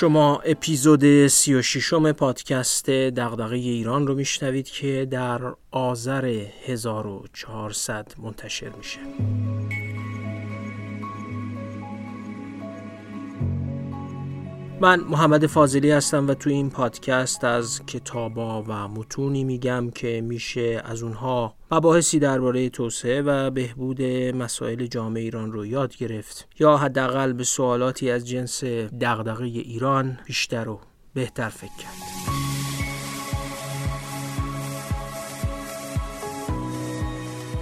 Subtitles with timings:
[0.00, 5.40] شما اپیزود 36 م پادکست دغدغه ایران رو میشنوید که در
[5.70, 9.00] آذر 1400 منتشر میشه.
[14.80, 20.82] من محمد فاضلی هستم و تو این پادکست از کتابا و متونی میگم که میشه
[20.84, 27.32] از اونها مباحثی درباره توسعه و بهبود مسائل جامعه ایران رو یاد گرفت یا حداقل
[27.32, 28.64] به سوالاتی از جنس
[29.00, 30.80] دغدغه ایران بیشتر و
[31.14, 31.92] بهتر فکر کرد.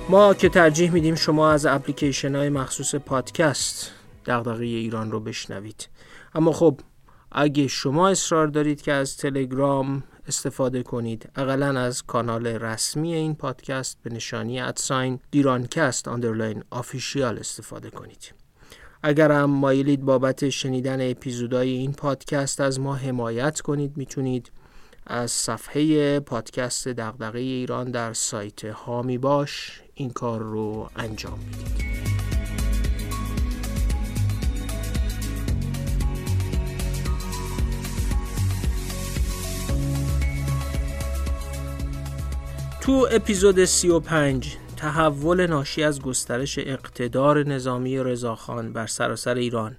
[0.09, 3.93] ما که ترجیح میدیم شما از اپلیکیشن های مخصوص پادکست
[4.27, 5.89] دغدغه ایران رو بشنوید
[6.35, 6.81] اما خب
[7.33, 11.31] اگه شما اصرار دارید که از تلگرام استفاده کنید.
[11.37, 18.35] اقلا از کانال رسمی این پادکست به نشانی at sign dirancast underline official استفاده کنید.
[19.03, 24.53] اگر هم مایلید بابت شنیدن اپیزودهای این پادکست از ما حمایت کنید می‌تونید
[25.07, 32.18] از صفحه پادکست دغدغه ایران در سایت هامی باش این کار رو انجام بدید
[42.89, 49.77] تو اپیزود 35 تحول ناشی از گسترش اقتدار نظامی رضاخان بر سراسر ایران.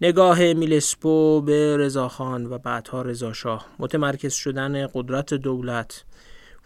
[0.00, 3.66] نگاه میلسپو به رضاخان و بعدها رضاشاه.
[3.78, 6.04] متمرکز شدن قدرت دولت.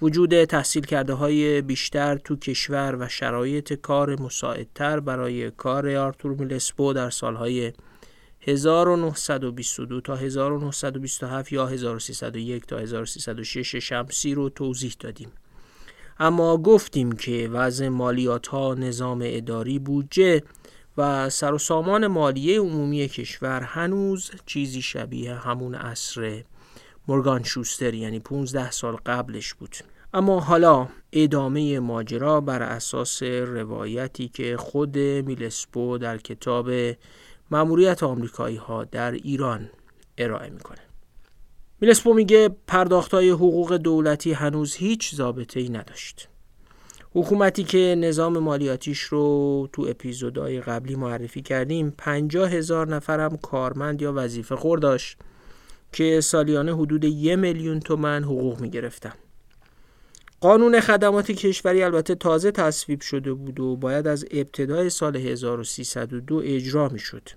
[0.02, 6.92] وجود تحصیل کرده های بیشتر تو کشور و شرایط کار مساعدتر برای کار آرتور میلسپو
[6.92, 7.72] در سالهای
[8.40, 15.32] 1922 تا 1927 یا 1301 تا 1306 شمسی رو توضیح دادیم.
[16.22, 20.42] اما گفتیم که وضع مالیات ها نظام اداری بودجه
[20.96, 26.44] و سر و سامان مالیه عمومی کشور هنوز چیزی شبیه همون عصر
[27.08, 29.76] مورگان شوستر یعنی 15 سال قبلش بود.
[30.14, 36.70] اما حالا ادامه ماجرا بر اساس روایتی که خود میلسپو در کتاب
[37.50, 39.70] مأموریت آمریکایی ها در ایران
[40.18, 40.89] ارائه می‌کنه
[41.82, 46.28] میلسپو میگه پرداختهای حقوق دولتی هنوز هیچ ضابطه ای نداشت.
[47.14, 54.12] حکومتی که نظام مالیاتیش رو تو اپیزودهای قبلی معرفی کردیم پنجاه هزار نفرم کارمند یا
[54.16, 55.18] وظیفه خور داشت
[55.92, 59.12] که سالیانه حدود یه میلیون تومن حقوق می‌گرفتن.
[60.40, 66.88] قانون خدمات کشوری البته تازه تصویب شده بود و باید از ابتدای سال 1302 اجرا
[66.88, 67.28] می شد.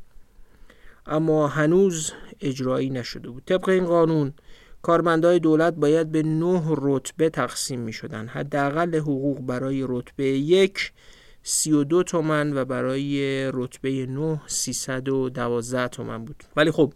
[1.05, 3.43] اما هنوز اجرایی نشده بود.
[3.45, 4.33] طبق این قانون
[4.81, 10.91] کارمندای دولت باید به نه رتبه تقسیم می شدن حداقل حقوق برای رتبه یک
[11.43, 16.43] سی و دو تومن و برای رتبه نه سیصد و دوازده تومن بود.
[16.55, 16.93] ولی خب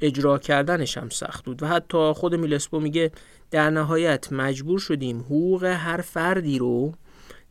[0.00, 3.10] اجرا کردنش هم سخت بود و حتی خود میلسپو میگه
[3.50, 6.92] در نهایت مجبور شدیم حقوق هر فردی رو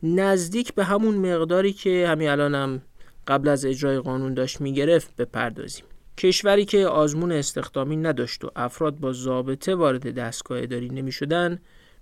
[0.02, 2.82] نزدیک به همون مقداری که همین الانم هم
[3.28, 5.84] قبل از اجرای قانون داشت می‌گرفت بپردازیم.
[6.18, 11.58] کشوری که آزمون استخدامی نداشت و افراد با ضابطه وارد دستگاه اداری نمی شدن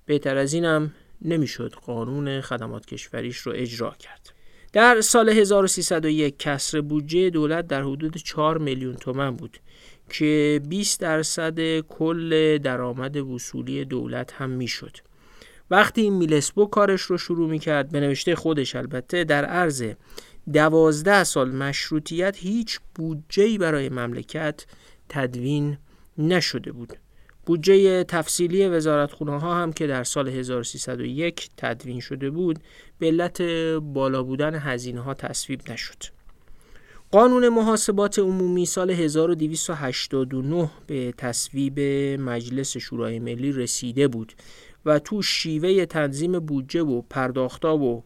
[0.07, 0.93] بهتر از اینم
[1.23, 4.35] نمی‌شد قانون خدمات کشوریش رو اجرا کرد.
[4.73, 9.59] در سال 1301 کسر بودجه دولت در حدود 4 میلیون تومن بود
[10.11, 14.97] که 20 درصد کل درآمد وصولی دولت هم می‌شد.
[15.71, 19.85] وقتی میلسبو کارش رو شروع می کرد به نوشته خودش البته در عرض
[20.53, 24.67] دوازده سال مشروطیت هیچ بودجه‌ای برای مملکت
[25.09, 25.79] تدوین
[26.19, 26.97] نشده بود
[27.47, 32.59] بودجه تفصیلی وزارتخونه ها هم که در سال 1301 تدوین شده بود
[32.99, 33.43] به علت
[33.83, 36.03] بالا بودن هزینه ها تصویب نشد.
[37.11, 41.81] قانون محاسبات عمومی سال 1289 به تصویب
[42.21, 44.33] مجلس شورای ملی رسیده بود
[44.85, 48.05] و تو شیوه تنظیم بودجه و پرداختا و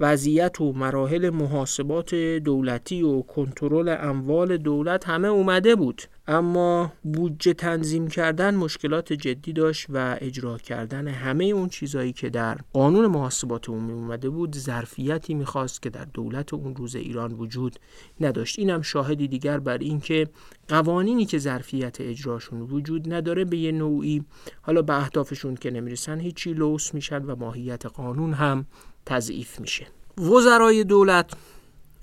[0.00, 6.02] وضعیت و مراحل محاسبات دولتی و کنترل اموال دولت همه اومده بود.
[6.28, 12.58] اما بودجه تنظیم کردن مشکلات جدی داشت و اجرا کردن همه اون چیزهایی که در
[12.72, 17.76] قانون محاسبات عمومی اومده بود ظرفیتی می‌خواست که در دولت اون روز ایران وجود
[18.20, 18.58] نداشت.
[18.58, 20.28] اینم شاهدی دیگر بر اینکه
[20.68, 24.24] قوانینی که ظرفیت اجراشون وجود نداره به یه نوعی
[24.62, 28.66] حالا به اهدافشون که نمی‌رسن هیچی لوس میشن و ماهیت قانون هم
[29.06, 29.86] تضعیف میشه.
[30.18, 31.30] وزرای دولت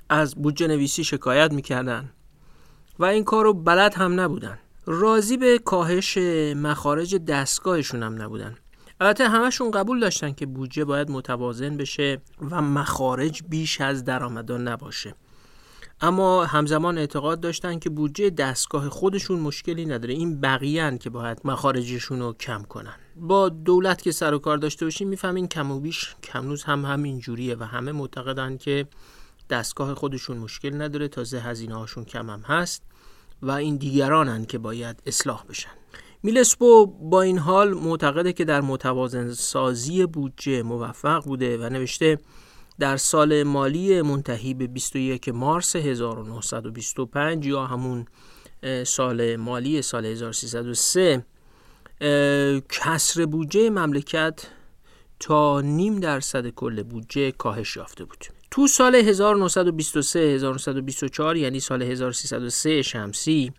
[0.09, 2.09] از بودجه نویسی شکایت می‌کردن
[3.00, 4.59] و این کار رو بلد هم نبودن.
[4.85, 6.17] راضی به کاهش
[6.57, 8.55] مخارج دستگاهشون هم نبودن.
[9.01, 12.21] البته همشون قبول داشتن که بودجه باید متوازن بشه
[12.51, 15.15] و مخارج بیش از درآمدان نباشه.
[16.01, 20.13] اما همزمان اعتقاد داشتن که بودجه دستگاه خودشون مشکلی نداره.
[20.13, 22.95] این بقیه که باید مخارجشون رو کم کنن.
[23.15, 27.19] با دولت که سر و کار داشته باشیم می‌فهمین کم و بیش کمنوز هم همین
[27.19, 28.88] جوریه و همه معتقدن که
[29.50, 32.83] دستگاه خودشون مشکل نداره تازه هزینه هاشون کم هم هست
[33.42, 35.69] و این دیگرانن که باید اصلاح بشن.
[36.24, 42.19] میلسپو با این حال معتقده که در متوازن سازی بودجه موفق بوده و نوشته
[42.80, 48.06] در سال مالی منتهی به 21 مارس 1925 یا همون
[48.86, 51.25] سال مالی سال 1303
[52.69, 54.47] کسر بودجه مملکت
[55.19, 58.25] تا نیم درصد کل بودجه کاهش یافته بود.
[58.51, 63.51] تو سال 1923 1924 یعنی سال 1303 شمسی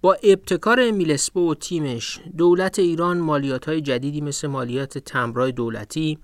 [0.00, 6.18] با ابتکار میلسپو و تیمش دولت ایران مالیات های جدیدی مثل مالیات تمرای دولتی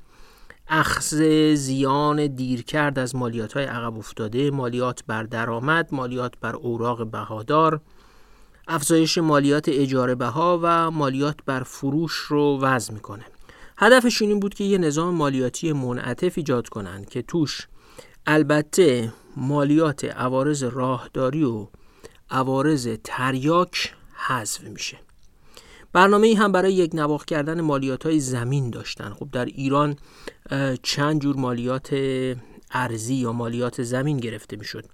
[0.68, 1.22] اخذ
[1.54, 7.80] زیان دیر کرد از مالیات های عقب افتاده مالیات بر درآمد مالیات بر اوراق بهادار
[8.68, 13.24] افزایش مالیات اجاره بها و مالیات بر فروش رو وضع می‌کنه.
[13.76, 17.68] هدفش این بود که یه نظام مالیاتی منعطف ایجاد کنند که توش
[18.26, 21.66] البته مالیات عوارض راهداری و
[22.30, 24.98] عوارض تریاک حذف میشه.
[25.92, 29.10] برنامه ای هم برای یک نواخ کردن مالیات های زمین داشتن.
[29.10, 29.96] خب در ایران
[30.82, 31.96] چند جور مالیات
[32.70, 34.84] ارزی یا مالیات زمین گرفته می‌شد.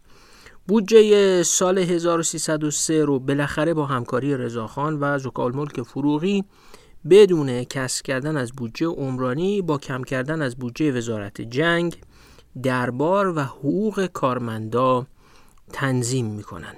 [0.69, 6.45] بودجه سال 1303 رو بالاخره با همکاری رضاخان و زکال ملک فروغی
[7.11, 11.97] بدون کسب کردن از بودجه عمرانی با کم کردن از بودجه وزارت جنگ
[12.63, 15.07] دربار و حقوق کارمندا
[15.73, 16.75] تنظیم می‌کنن.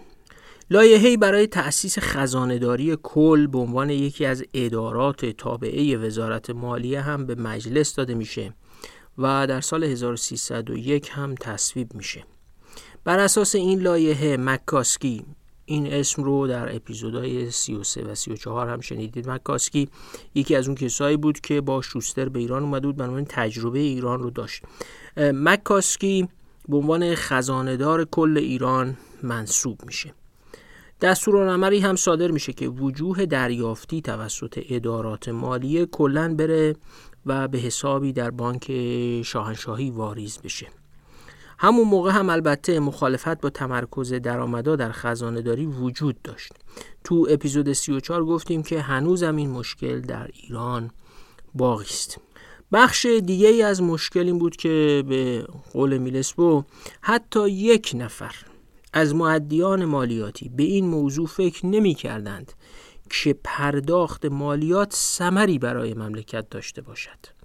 [0.70, 7.34] لایحه‌ای برای تأسیس خزانهداری کل به عنوان یکی از ادارات تابعه وزارت مالیه هم به
[7.34, 8.54] مجلس داده میشه
[9.18, 12.24] و در سال 1301 هم تصویب میشه.
[13.06, 15.24] بر اساس این لایحه مکاسکی
[15.64, 19.30] این اسم رو در اپیزودهای 33 و 34 هم شنیدید.
[19.30, 19.88] مکاسکی
[20.34, 24.22] یکی از اون کسایی بود که با شوستر به ایران اومده بود بنابراین تجربه ایران
[24.22, 24.62] رو داشت.
[25.16, 26.28] مکاسکی
[26.68, 30.14] به عنوان خزاندار کل ایران منصوب میشه.
[31.00, 36.76] دستورالعملی هم صادر میشه که وجوه دریافتی توسط ادارات مالیه کلا بره
[37.26, 38.72] و به حسابی در بانک
[39.22, 40.66] شاهنشاهی واریز بشه.
[41.58, 46.52] همون موقع هم البته مخالفت با تمرکز درآمدا در خزانه داری وجود داشت.
[47.04, 50.90] تو اپیزود 34 گفتیم که هنوز هم این مشکل در ایران
[51.54, 52.20] باقی است.
[52.72, 56.64] بخش دیگه ای از مشکل این بود که به قول میلسبو
[57.00, 58.34] حتی یک نفر
[58.92, 62.52] از معدیان مالیاتی به این موضوع فکر نمی کردند
[63.10, 67.35] که پرداخت مالیات سمری برای مملکت داشته باشد.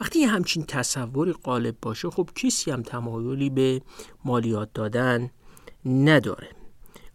[0.00, 3.82] وقتی یه همچین تصوری غالب باشه خب کسی هم تمایلی به
[4.24, 5.30] مالیات دادن
[5.86, 6.48] نداره.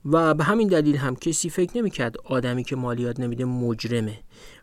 [0.05, 4.19] و به همین دلیل هم کسی فکر نمی‌کرد آدمی که مالیات نمیده مجرمه.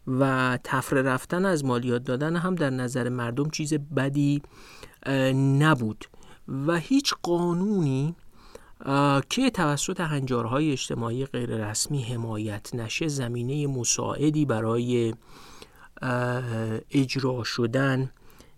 [0.07, 4.43] و تفره رفتن از مالیات دادن هم در نظر مردم چیز بدی
[5.35, 6.05] نبود.
[6.67, 8.15] و هیچ قانونی
[9.31, 15.15] که توسط هنجارهای اجتماعی غیررسمی حمایت نشه زمینه مساعدی برای
[16.91, 18.11] اجرا شدن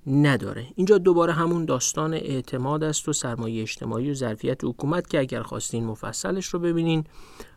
[0.06, 0.66] نداره.
[0.74, 5.84] اینجا دوباره همون داستان اعتماد است و سرمایه اجتماعی و ظرفیت حکومت که اگر خواستین
[5.84, 7.04] مفصلش رو ببینین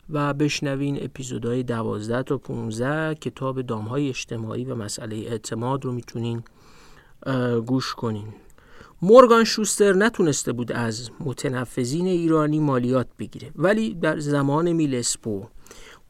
[0.09, 6.43] و بشنوین اپیزودهای دوازده تا 15 کتاب دامهای اجتماعی و مسئله اعتماد رو می‌تونین
[7.65, 8.27] گوش کنین.
[9.01, 15.47] مورگان شوستر نتونسته بود از متنفذین ایرانی مالیات بگیره ولی در زمان میلسپو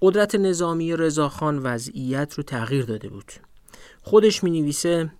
[0.01, 3.31] قدرت نظامی رضاخان وضعیت رو تغییر داده بود.
[4.07, 5.11] خودش می نویسه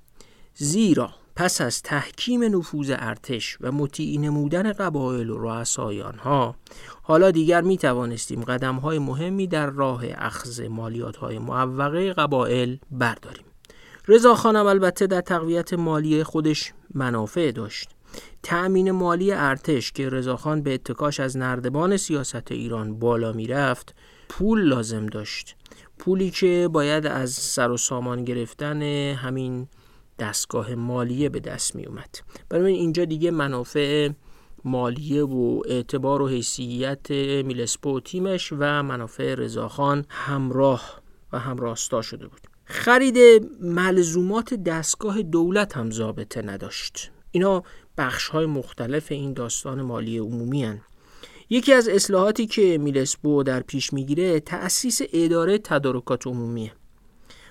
[0.56, 6.56] زیرا پس از تحکیم نفوذ ارتش و مطیع نمودن قبایل و رؤسای آنها
[7.02, 13.46] حالا دیگر می توانستیم قدم های مهمی در راه اخذ مالیات های معوقه قبایل برداریم.
[14.08, 17.90] رضا خانم البته در تقویت مالی خودش منافع داشت.
[18.44, 23.96] تأمین مالی ارتش که رضاخان به اتکاش از نردبان سیاست ایران بالا می‌رفت
[24.30, 25.56] پول لازم داشت.
[26.00, 28.82] پولی که باید از سر و سامان گرفتن
[29.14, 29.68] همین
[30.20, 34.10] دستگاه مالیه به دست می اومد برای اینجا دیگه منافع
[34.66, 37.12] مالیه و اعتبار و حیثیت
[37.46, 41.02] میلسپو و تیمش و منافع رضاخان همراه
[41.34, 42.42] و همراستا شده بود.
[42.66, 43.18] خرید
[43.62, 47.12] ملزومات دستگاه دولت هم ضابطه نداشت.
[47.32, 47.64] اینا
[47.98, 50.82] بخش های مختلف این داستان مالی عمومی هن.
[51.50, 56.72] یکی از اصلاحاتی که میلسبو در پیش می‌گیره تأسیس اداره تدارکات عمومیه.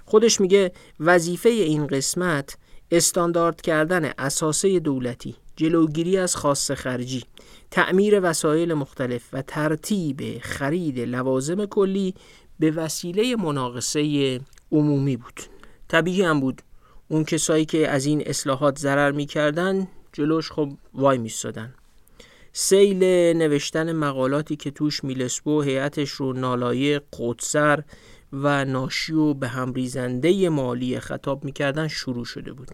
[0.04, 2.56] خودش میگه وظیفه این قسمت
[2.90, 7.24] استاندارد کردن اساسه دولتی جلوگیری از خاص خرجی
[7.70, 12.14] تعمیر وسایل مختلف و ترتیب خرید لوازم کلی
[12.58, 14.40] به وسیله مناقصه
[14.72, 15.40] عمومی بود.
[15.88, 16.62] طبیعی هم بود.
[17.08, 21.74] اون کسایی که از این اصلاحات ضرر می‌کردن جلوش خب وای میستادن
[22.56, 23.04] سیل
[23.37, 27.84] نوشتن مقالاتی که توش میلسبو هیئتش رو نالایه قدسر
[28.32, 32.68] و ناشی و به هم ریزنده مالی خطاب می‌کردن شروع شده بود.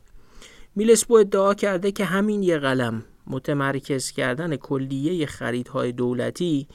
[0.76, 6.68] میلسپو ادعا کرده که همین یه قلم متمرکز کردن کلیه خریدهای دولتی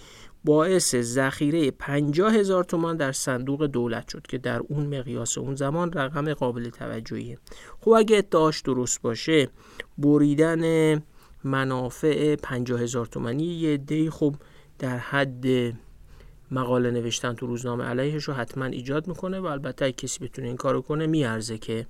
[0.43, 5.93] باعث ذخیره 50 هزار تومان در صندوق دولت شد که در اون مقیاس اون زمان
[5.93, 7.38] رقم قابل توجهیه.
[7.81, 9.50] خب اگه ادعاش درست باشه
[9.97, 11.03] بریدن
[11.45, 14.35] منافع 50 هزار تومانی یه دی خب
[14.79, 15.45] در حد
[16.51, 20.81] مقاله نوشتن تو روزنامه علیهش رو حتما ایجاد می‌کنه و البته کسی بتونه این کارو
[20.81, 21.87] کنه میارزه که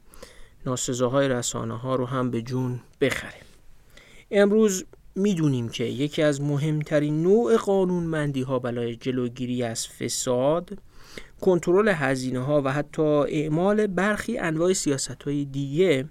[0.65, 3.41] ناسزاهای رسانه ها رو هم به جون بخره.
[4.31, 4.85] امروز
[5.15, 10.77] می‌دونیم که یکی از مهمترین نوع قانونمندی ها برای جلوگیری از فساد
[11.41, 16.09] کنترل هزینه ها و حتی اعمال برخی انواع سیاست های دیگه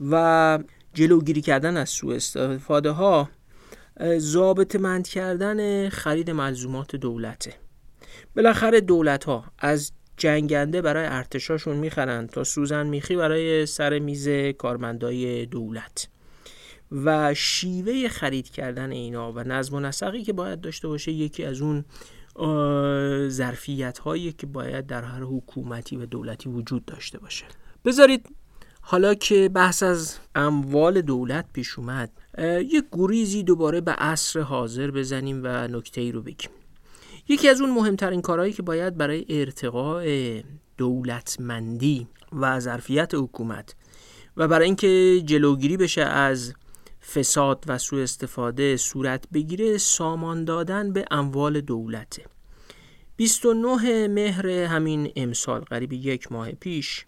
[0.00, 0.58] و
[0.98, 3.28] جلوگیری کردن از سوء استفاده ها
[4.18, 7.54] ضابط مند کردن خرید ملزومات دولته.
[8.36, 14.28] بالاخره دولت ها از جنگنده برای ارتشاشون می‌خرن تا سوزن میخی برای سر میز
[14.58, 16.08] کارمندای دولت.
[16.92, 21.60] و شیوه خرید کردن اینا و نظم و نسقی که باید داشته باشه یکی از
[21.60, 21.84] اون
[23.28, 27.44] ظرفیت هایی که باید در هر حکومتی و دولتی وجود داشته باشه.
[27.84, 28.26] بذارید
[28.90, 32.10] حالا که بحث از اموال دولت پیش اومد
[32.60, 36.50] یک گریزی دوباره به عصر حاضر بزنیم و نکته ای رو بگیم.
[37.28, 40.40] یکی از اون مهمترین کارهایی که باید برای ارتقاء
[40.76, 43.74] دولتمندی و ظرفیت حکومت
[44.36, 46.54] و برای اینکه جلوگیری بشه از
[47.14, 52.24] فساد و سوء استفاده صورت بگیره سامان دادن به اموال دولته.
[53.16, 57.04] 29 مهر همین امسال قریب یک ماه پیش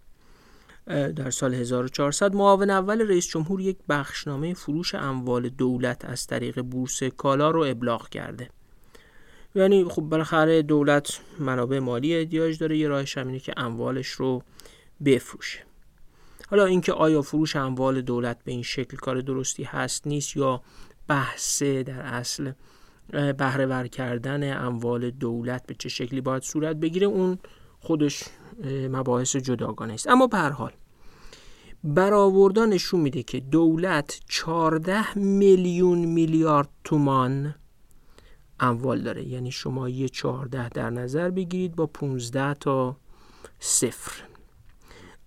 [0.86, 7.02] در سال 1400 معاون اول رئیس جمهور یک بخشنامه فروش اموال دولت از طریق بورس
[7.02, 8.50] کالا رو ابلاغ کرده.
[9.54, 14.42] یعنی خب بالاخره دولت منابع مالی احتیاج داره یه راهش همینه که اموالش رو
[15.04, 15.64] بفروشه.
[16.50, 20.62] حالا اینکه آیا فروش اموال دولت به این شکل کار درستی هست نیست یا
[21.08, 22.52] بحث در اصل
[23.12, 27.38] بهره کردن اموال دولت به چه شکلی باید صورت بگیره اون
[27.80, 28.24] خودش
[28.90, 30.08] مباحث جداگانه است.
[30.08, 30.72] اما به هر حال
[31.84, 37.54] برآوردن نشون میده که دولت 14 میلیون میلیارد تومان
[38.60, 39.28] اموال داره.
[39.28, 42.96] یعنی شما یه 14 در نظر بگیرید با 15 تا
[43.58, 44.22] صفر.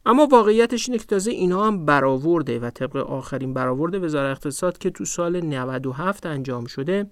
[0.06, 4.90] اما واقعیتش اینه که تازه اینا هم برآورده و طبق آخرین برآورد وزارت اقتصاد که
[4.90, 7.06] تو سال 97 انجام شده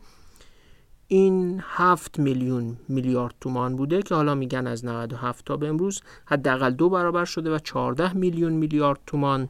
[1.13, 6.71] این 7 میلیون میلیارد تومان بوده که حالا میگن از 97 تا به امروز حداقل
[6.71, 9.49] دو برابر شده و 14 میلیون میلیارد تومان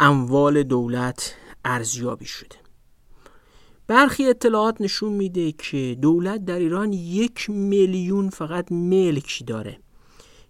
[0.00, 2.56] اموال دولت ارزیابی شده.
[3.86, 9.78] برخی اطلاعات نشون میده که دولت در ایران یک میلیون فقط ملک داره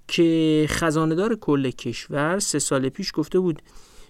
[0.09, 3.62] که خزاندار کل کشور سه سال پیش گفته بود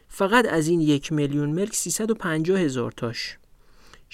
[0.08, 3.38] فقط از این یک میلیون ملک 350 هزار تاش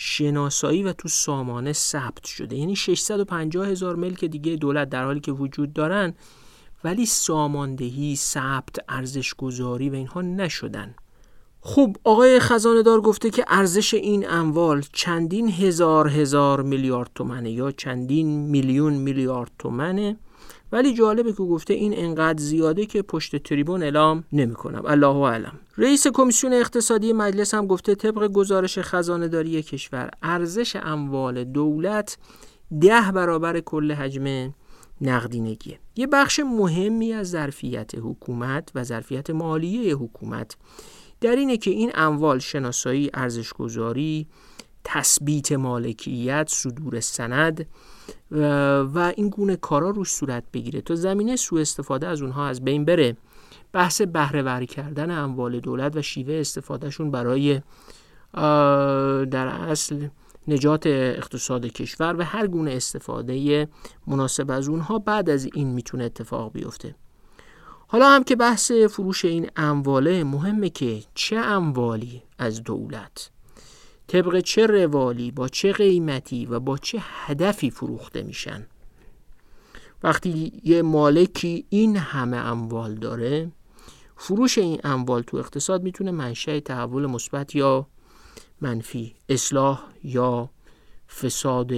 [0.01, 2.57] شناسایی و تو سامانه ثبت شده.
[2.57, 6.15] یعنی 650 هزار ملک دیگه دولت در حالی که وجود دارن
[6.85, 10.95] ولی ساماندهی ثبت ارزش گذاری و اینها نشدن.
[11.61, 18.27] خب آقای خزانه گفته که ارزش این اموال چندین هزار هزار میلیارد تومنه یا چندین
[18.27, 20.17] میلیون میلیارد تومنه.
[20.73, 24.83] ولی جالبه که گفته این انقدر زیاده که پشت تریبون اعلام نمی‌کنم.
[24.87, 25.59] الله اعلم.
[25.77, 32.19] رئیس کمیسیون اقتصادی مجلس هم گفته طبق گزارش خزانه داری کشور ارزش اموال دولت
[32.81, 34.55] ده برابر کل حجم
[35.01, 35.79] نقدینگیه.
[35.97, 40.57] یه بخش مهمی از ظرفیت حکومت و ظرفیت مالیه حکومت
[41.21, 44.27] در اینه که این اموال شناسایی ارزشگذاری
[44.91, 47.67] تثبیت مالکیت صدور سند
[48.95, 52.85] و این گونه کارا روش صورت بگیره تا زمینه سوء استفاده از اونها از بین
[52.85, 53.17] بره.
[53.73, 57.61] بحث بهره کردن اموال دولت و شیوه استفادهشون برای
[59.31, 60.09] در اصل
[60.49, 63.69] نجات اقتصاد کشور و هر گونه استفاده
[64.07, 66.95] مناسب از اونها بعد از این می‌تونه اتفاق بیفته.
[67.87, 73.31] حالا هم که بحث فروش این امواله مهمه که چه اموالی از دولت؟
[74.09, 78.67] طبق چه روالی با چه قیمتی و با چه هدفی فروخته میشن.
[80.03, 83.53] وقتی یه مالکی این همه اموال داره
[84.17, 87.87] فروش این اموال تو اقتصاد می‌تونه منشأ تحول مثبت یا
[88.61, 90.51] منفی اصلاح یا
[91.21, 91.73] فساد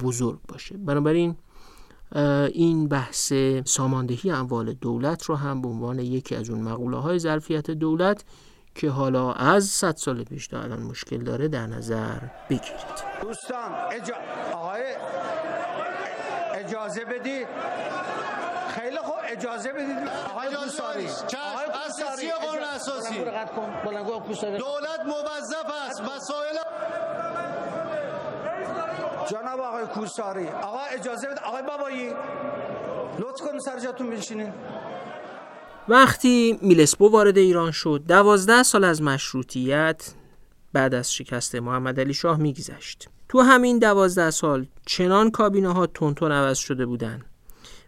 [0.00, 0.76] بزرگ باشه.
[0.76, 1.36] بنابراین
[2.52, 3.32] این بحث
[3.64, 8.24] ساماندهی اموال دولت رو هم به عنوان یکی از اون مقوله های ظرفیت دولت
[8.76, 12.18] که حالا از صد سال پیش تا الان مشکل داره در نظر
[12.50, 12.70] بگیرید.
[13.22, 14.14] دوستان اجا...
[14.52, 14.82] آقای
[16.54, 17.46] اجازه بدید.
[18.68, 20.08] خیلی خوب اجازه بدید.
[20.30, 23.24] آقای کوساری آقای اساسی قانون اساسی.
[24.58, 26.00] دولت موظف است.
[26.02, 26.56] مسائل
[29.30, 32.14] جناب آقای کوساری آقا اجازه بدید آقای بابایی
[33.18, 34.52] لطف کن سر جاتون بنشینین.
[35.88, 40.14] وقتی میلسپو وارد ایران شد دوازده سال از مشروطیت
[40.72, 43.08] بعد از شکست محمد علی شاه میگذشت.
[43.28, 47.24] تو همین دوازده سال چنان کابینه ها تونتون عوض شده بودند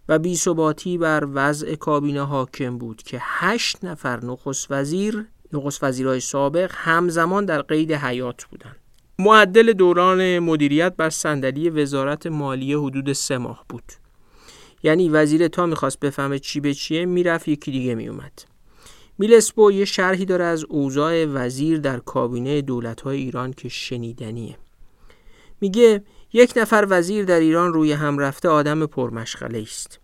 [0.09, 6.71] و بیثباتی بر وضع کابینه حاکم بود که هشت نفر نخست وزیر نخست وزیرهای سابق
[6.75, 8.77] همزمان در قید حیات بودند.
[9.19, 13.93] معدل دوران مدیریت بر صندلی وزارت مالیه حدود سه ماه بود.
[14.83, 18.43] یعنی وزیر تا می‌خواست بفهمه چی به چیه می‌رفت یکی دیگه میومد
[19.19, 24.59] میلسپو یه شرحی داره از اوضاع وزیر در کابینه دولت‌های ایران که شنیدنیه.
[25.61, 30.01] میگه یک نفر وزیر در ایران روی هم رفته آدم پرمشغله است.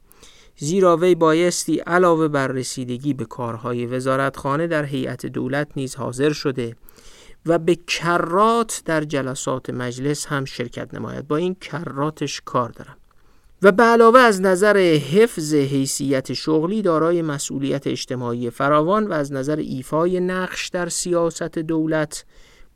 [0.57, 6.76] زیرا وی بایستی علاوه بر رسیدگی به کارهای وزارتخانه در هیئت دولت نیز حاضر شده
[7.47, 11.28] و به کرات در جلسات مجلس هم شرکت نماید.
[11.28, 12.97] با این کراتش کار دارم.
[13.64, 19.56] و به علاوه از نظر حفظ حیثیت شغلی دارای مسئولیت اجتماعی فراوان و از نظر
[19.56, 22.25] ایفای نقش در سیاست دولت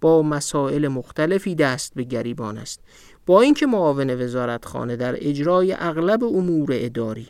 [0.01, 2.81] با مسائل مختلفی دست به گریبان است.
[3.27, 7.29] با اینکه معاون وزارتخانه در اجرای اغلب امور اداری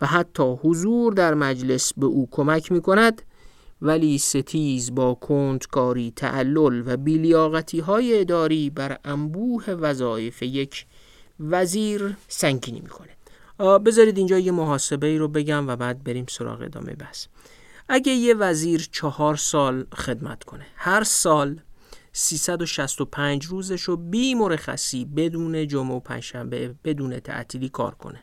[0.00, 3.22] و حتی حضور در مجلس به او کمک می کند
[3.82, 10.86] ولی ستیز با کندکاری تعلل و بیلیاقتی های اداری بر انبوه وظایف یک
[11.40, 13.08] وزیر سنگینی می‌کنه.
[13.78, 17.26] بذارید اینجا یه محاسبه ای رو بگم و بعد بریم سراغ ادامه بس
[17.88, 21.60] اگه یه وزیر چهار سال خدمت کنه هر سال
[22.12, 28.20] 365 روزش رو بی مرخصی بدون جمعه و پنجشنبه بدون تعطیلی کار کنه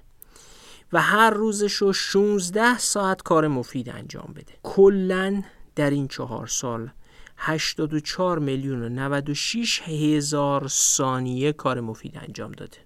[0.94, 4.54] و هر روزش رو 16 ساعت کار مفید انجام بده.
[4.64, 5.44] کلا
[5.76, 6.92] در این چهار سال
[7.38, 12.78] 84 میلیون و 96 هزار ثانیه کار مفید انجام داده.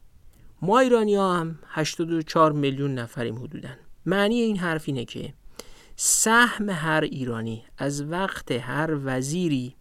[0.61, 5.33] ما ایرانی ها هم 84 میلیون نفریم حدودن معنی این حرف اینه که
[5.95, 9.75] سهم هر ایرانی از وقت هر وزیری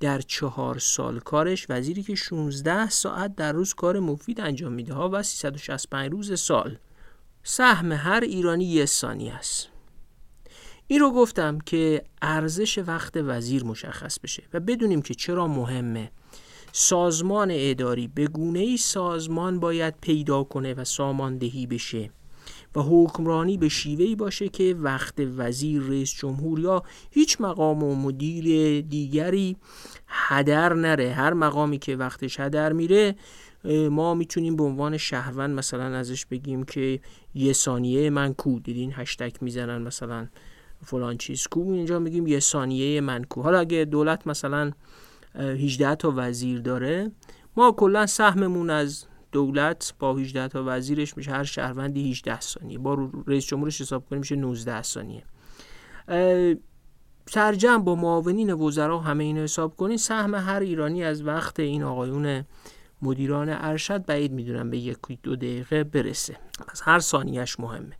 [0.00, 5.10] در چهار سال کارش وزیری که 16 ساعت در روز کار مفید انجام میده ها
[5.12, 6.78] و 365 روز سال.
[7.42, 9.68] سهم هر ایرانی یه ثانیه است.
[10.86, 16.10] این رو گفتم که ارزش وقت وزیر مشخص بشه و بدونیم که چرا مهمه.
[16.72, 22.10] سازمان اداری به گونه ای سازمان باید پیدا کنه و ساماندهی بشه
[22.76, 28.80] و حکمرانی به شیوهی باشه که وقت وزیر رئیس جمهور یا هیچ مقام و مدیر
[28.80, 29.56] دیگری
[30.08, 31.12] هدر نره.
[31.12, 33.14] هر مقامی که وقتش هدر میره
[33.90, 37.00] ما می‌تونیم به عنوان شهروند مثلا ازش بگیم که
[37.34, 40.28] یه ثانیه من کو دیدین هشتگ می‌زنن مثلا
[40.84, 43.42] فلان چیز کو اینجا میگیم یه ثانیه من کو.
[43.42, 44.72] حالا اگه دولت مثلا
[45.34, 47.10] 18 تا وزیر داره.
[47.56, 52.78] ما کلا سهممون از دولت با 18 تا وزیرش میشه هر شهروندی 18 ثانیه.
[52.78, 55.24] با رئیس جمهورش حساب کنیم میشه 19 ثانیه.
[57.26, 59.96] سرجم با معاونین وزرا همه اینو حساب کنین.
[59.96, 62.44] سهم هر ایرانی از وقت این آقایون
[63.02, 66.36] مدیران ارشد بعید می‌دونم به یک دو دقیقه برسه.
[66.68, 67.96] از هر ثانیهش مهمه.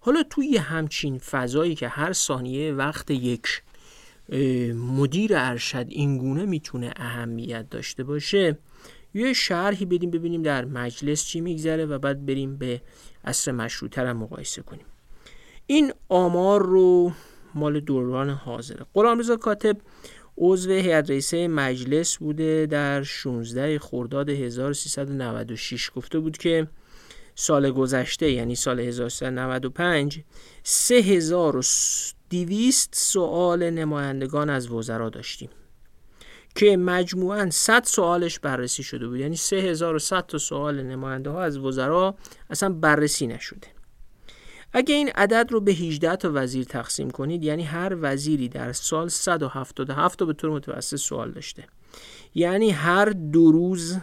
[0.00, 3.62] حالا توی همچین فضایی که هر ثانیه وقت یک
[4.74, 8.58] مدیر ارشد اینگونه می‌تونه اهمیت داشته باشه.
[9.14, 12.80] یه شرحی بدیم ببینیم در مجلس چی میگذره و بعد بریم به
[13.24, 14.86] عصر مشروطه هم مقایسه کنیم.
[15.66, 17.12] این آمار رو
[17.54, 18.86] مال دوران حاضره.
[19.18, 19.76] رضا کاتب
[20.38, 26.68] عضو هیئت رئیسه مجلس بوده در 16 خرداد 1396 گفته بود که
[27.40, 30.20] سال گذشته یعنی سال 1395
[30.62, 35.50] 3200 سوال نمایندگان از وزرا داشتیم
[36.54, 39.18] که مجموعا 100 سوالش بررسی شده بود.
[39.18, 42.14] یعنی 3100 تا سوال نماینده ها از وزرا
[42.50, 43.68] اصلا بررسی نشده.
[44.72, 49.08] اگه این عدد رو به 18 تا وزیر تقسیم کنید یعنی هر وزیری در سال
[49.08, 51.64] 177 تا به طور متوسط سوال داشته.
[52.34, 53.96] یعنی هر دو روز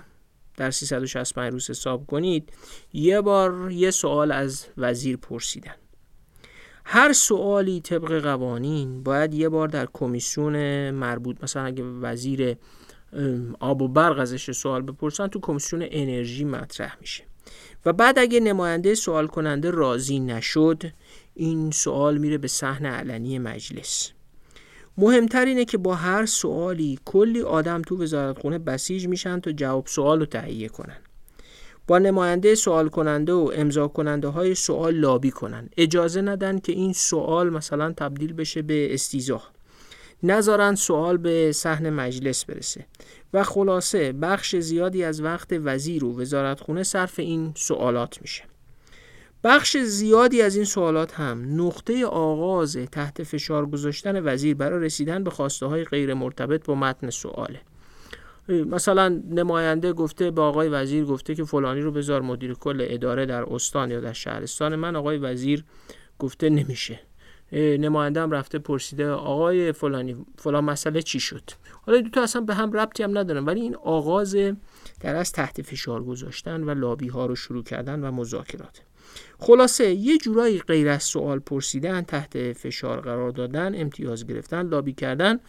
[0.57, 2.53] در 365 روز حساب کنید
[2.93, 5.75] یه بار یه سوال از وزیر پرسیدن.
[6.85, 12.55] هر سوالی طبق قوانین باید یه بار در کمیسیون مربوط مثلا اگه وزیر
[13.59, 17.23] آب و برق ازش سوال بپرسن تو کمیسیون انرژی مطرح میشه.
[17.85, 20.83] و بعد اگه نماینده سوال کننده راضی نشد
[21.33, 24.11] این سوال میره به صحن علنی مجلس.
[24.97, 30.19] مهمتر اینه که با هر سوالی کلی آدم تو وزارتخونه بسیج میشن تا جواب سوال
[30.19, 30.97] رو تهیه کنن.
[31.87, 35.69] با نماینده سوال کننده و امضا کننده های سوال لابی کنن.
[35.77, 39.51] اجازه ندن که این سوال مثلا تبدیل بشه به استیزاه.
[40.23, 42.85] نذارن سوال به صحن مجلس برسه.
[43.33, 48.43] و خلاصه بخش زیادی از وقت وزیر و وزارتخونه صرف این سوالات میشه.
[49.43, 55.29] بخش زیادی از این سوالات هم نقطه آغاز تحت فشار گذاشتن وزیر برای رسیدن به
[55.29, 57.61] خواسته های غیر مرتبط با متن سواله.
[58.49, 63.43] مثلا نماینده گفته به آقای وزیر گفته که فلانی رو بذار مدیر کل اداره در
[63.53, 64.75] استان یا در شهرستان.
[64.75, 65.63] من آقای وزیر
[66.19, 66.99] گفته نمیشه.
[67.53, 71.43] نماینده هم رفته پرسیده آقای فلانی فلان مسئله چی شد؟
[71.85, 74.35] حالا دو تا اصلا به هم ربطی هم ندارن ولی این آغاز
[74.99, 78.81] در از تحت فشار گذاشتن و لابی ها رو شروع کردن و مذاکرات.
[79.39, 85.39] خلاصه یه جورایی غیر از سوال پرسیدن تحت فشار قرار دادن امتیاز گرفتن لابی کردن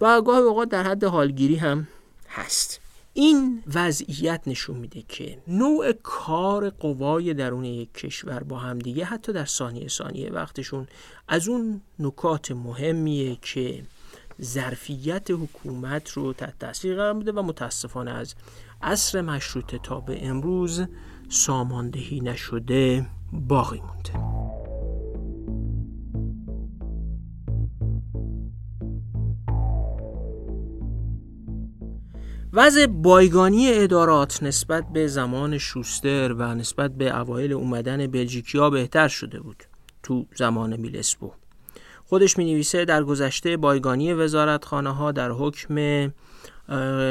[0.00, 1.88] و گاه اوقات در حد حالگیری هم
[2.28, 2.80] هست.
[3.14, 9.44] این وضعیت نشون میده که نوع کار قوای درون یک کشور با همدیگه حتی در
[9.44, 10.86] ثانیه ثانیه وقتشون
[11.28, 13.82] از اون نکات مهمیه که
[14.42, 18.34] ظرفیت حکومت رو تحت تاثیر قرار میده و متاسفانه از
[18.82, 20.82] عصر مشروطه تا به امروز
[21.28, 24.12] ساماندهی نشده باقی مونده.
[32.52, 39.40] وضع بایگانی ادارات نسبت به زمان شوستر و نسبت به اوایل اومدن بلژیکیا بهتر شده
[39.40, 39.64] بود
[40.02, 41.32] تو زمان میلسبو.
[42.04, 45.74] خودش می نویسه در گذشته بایگانی وزارتخانه ها در حکم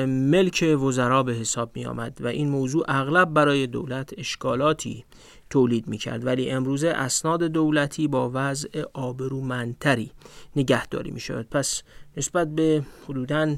[0.07, 5.05] ملک وزرا به حساب می آمد و این موضوع اغلب برای دولت اشکالاتی
[5.49, 10.11] تولید می کرد ولی امروزه اسناد دولتی با وضع آبرومندتری
[10.55, 11.83] نگهداری می شود پس
[12.17, 13.55] نسبت به حدوداً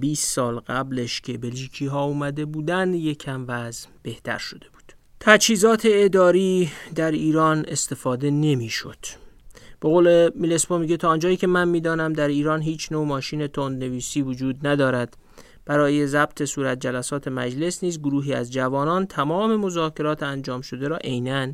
[0.00, 4.92] 20 سال قبلش که بلژیکی ها اومده بودن یکم وضع بهتر شده بود.
[5.20, 9.23] تجهیزات اداری در ایران استفاده نمی‌شد.
[9.84, 14.22] به قول میلسپو میگه تا آنجایی که من می‌دانم در ایران هیچ نوع ماشین تندنویسی
[14.22, 15.16] وجود ندارد.
[15.66, 21.52] برای ضبط صورت جلسات مجلس نیز گروهی از جوانان تمام مذاکرات انجام شده را عینا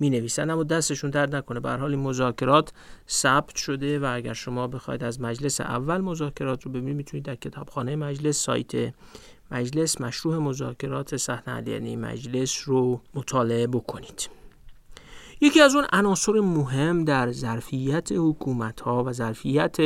[0.00, 1.60] می نویسن اما دستشون درد نکنه.
[1.60, 2.72] به حال این مذاکرات
[3.08, 7.96] ثبت شده و اگر شما بخواید از مجلس اول مذاکرات رو ببینید می‌تونید در کتابخانه
[7.96, 8.94] مجلس سایت
[9.50, 14.39] مجلس مشروع مذاکرات صحنه مجلس رو مطالعه بکنید.
[15.40, 19.76] یکی از اون عناصر مهم در ظرفیت حکومت ها و ظرفیت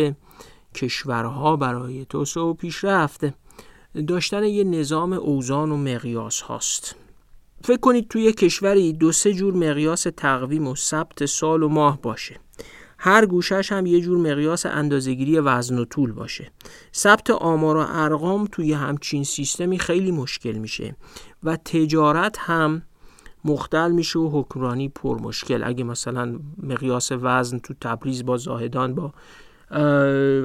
[0.75, 3.27] کشورها برای توسعه و پیشرفت
[4.09, 6.97] داشتن یه نظام اوزان و مقیاس هاست.
[7.65, 12.41] فکر کنید توی کشوری دو سه جور مقیاس تقویم و ثبت سال و ماه باشه.
[12.99, 16.53] هر گوشش هم یه جور مقیاس اندازگیری وزن و طول باشه.
[16.95, 20.97] ثبت آمار و ارقام توی همچین سیستمی خیلی مشکل میشه
[21.43, 22.83] و تجارت هم
[23.45, 29.13] مختل میشه و حکمرانی پر مشکل اگه مثلا مقیاس وزن تو تبریز با زاهدان با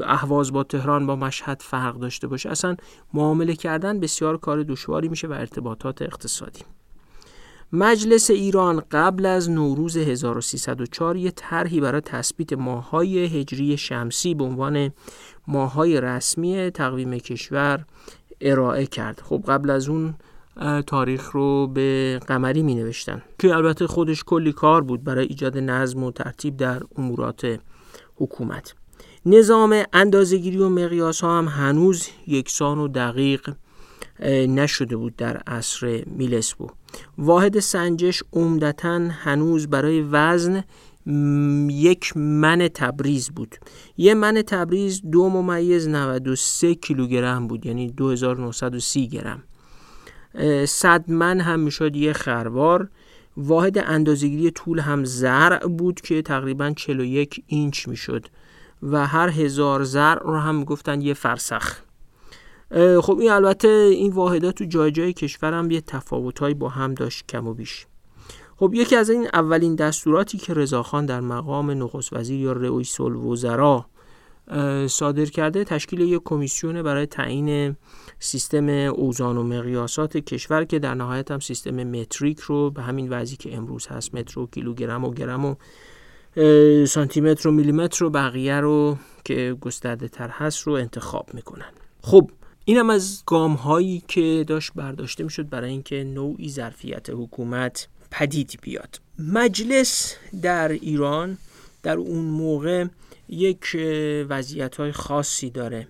[0.06, 2.50] اهواز با تهران با مشهد فرق داشته باشه.
[2.50, 2.76] اصلا
[3.14, 6.62] معامله کردن بسیار کار دشواری میشه و ارتباطات اقتصادی.
[7.74, 14.92] مجلس ایران قبل از نوروز 1304 یه طرحی برای تثبیت ماهای هجری شمسی به عنوان
[15.48, 17.86] ماهای رسمی تقویم کشور
[18.42, 19.22] ارائه کرد.
[19.26, 20.14] خب قبل از اون
[20.88, 26.04] تاریخ رو به قمری می نوشتن که البته خودش کلی کار بود برای ایجاد نظم
[26.04, 27.60] و ترتیب در امورات
[28.16, 28.76] حکومت.
[29.26, 33.54] نظام اندازگیری و مقیاس ها هم هنوز یکسان و دقیق
[34.48, 36.68] نشده بود در عصر میلسبو.
[37.18, 40.64] واحد سنجش عمدتا هنوز برای وزن
[41.70, 43.56] یک من تبریز بود.
[43.98, 49.44] یه من تبریز دو ممیز 93 کیلوگرم بود یعنی 2930 گرم.
[50.66, 52.90] صد من هم می‌شد یه خروار.
[53.38, 58.26] واحد اندازگیری طول هم زرع بود که تقریبا 41 اینچ می‌شد
[58.84, 61.76] و هر هزار زر رو هم گفتن یه فرسخ.
[63.02, 67.28] خب این البته این واحدات تو جای جای کشور هم یه تفاوتهایی با هم داشت
[67.28, 67.86] کم و بیش.
[68.58, 73.86] خب یکی از این اولین دستوراتی که رضاخان در مقام نخست وزیر یا رئیس الوزراء
[74.88, 77.76] صادر کرده تشکیل یک کمیسیون برای تعیین
[78.20, 83.38] سیستم اوزان و مقیاسات کشور که در نهایت هم سیستم متریک رو به همین وضعی
[83.38, 85.56] که امروز هست متر و کیلوگرم و گرم و
[86.86, 91.72] سانتیمتر و میلیمتر و بقیه رو که گسترده تر هست رو انتخاب می‌کنن.
[92.02, 92.32] خب
[92.66, 99.02] اینم از گام هایی که داشت برداشته می‌شد برای اینکه نوعی ظرفیت حکومت پدید بیاد.
[99.20, 101.38] مجلس در ایران
[101.84, 102.86] در اون موقع
[103.30, 103.78] یک
[104.30, 105.88] وضعیت های خاصی داره.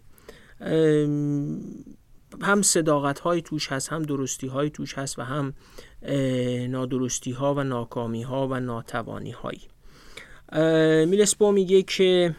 [2.41, 5.53] هم صداقت های توش هست هم درستی های توش هست و هم
[6.69, 9.61] نادرستی ها و ناکامی ها و ناتوانی هایی
[11.05, 12.35] میلسپو میگه که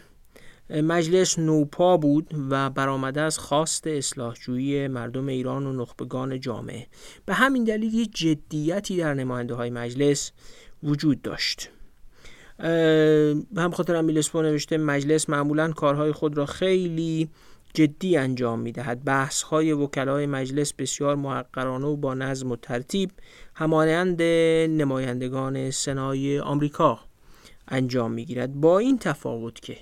[0.69, 6.87] مجلس نوپا بود و برآمده از خواست اصلاحجویی مردم ایران و نخبگان جامعه.
[7.25, 10.31] به همین دلیل یک جدیتی در نماینده های مجلس
[10.83, 11.69] وجود داشت.
[12.57, 17.29] به هم خاطر میلسپو نوشته مجلس معمولا کارهای خود را خیلی
[17.73, 19.03] جدی انجام می‌دهد.
[19.03, 23.11] بحث های وکلای مجلس بسیار محقرانه و با نظم و ترتیب
[23.55, 24.21] همانند
[24.81, 26.99] نمایندگان سنای آمریکا
[27.67, 28.53] انجام می‌گیرد.
[28.53, 29.77] با این تفاوت که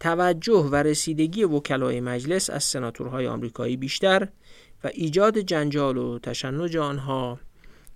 [0.00, 4.28] توجه و رسیدگی وکلای مجلس از سناتورهای آمریکایی بیشتر
[4.84, 7.38] و ایجاد جنجال و تشنج آنها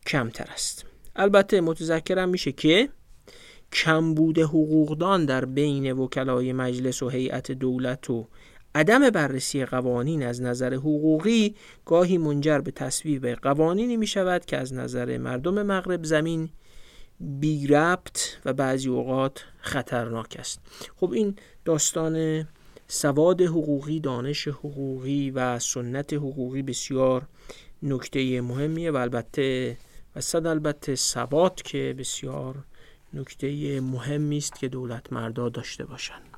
[0.06, 0.86] کمتر است.
[1.16, 2.88] البته متذکرم میشه که
[3.72, 8.28] کمبود حقوقدان در بین وکلای مجلس و هیئت دولت و
[8.74, 11.54] عدم بررسی قوانین از نظر حقوقی
[11.84, 16.48] گاهی منجر به تصویب قوانینی می شود که از نظر مردم مغرب زمین
[17.20, 20.60] بی ربط و بعضی اوقات خطرناک است.
[20.96, 22.46] خب این داستان
[22.88, 27.26] سواد حقوقی دانش حقوقی و سنت حقوقی بسیار
[27.82, 29.76] نکته مهمیه و البته
[30.16, 32.54] و صد البته ثبات که بسیار
[33.14, 36.29] نکته مهمی است که دولت مردا داشته باشند.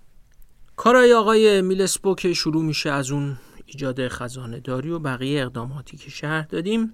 [0.83, 6.11] کارای آقای میلسپو که شروع میشه از اون ایجاد خزانه داری و بقیه اقداماتی که
[6.11, 6.93] شهر دادیم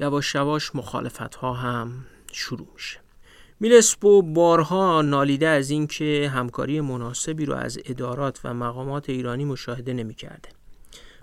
[0.00, 3.00] یواش یواش مخالفت ها هم شروع میشه
[3.60, 10.48] میلسپو بارها نالیده از اینکه همکاری مناسبی رو از ادارات و مقامات ایرانی مشاهده نمی‌کرده.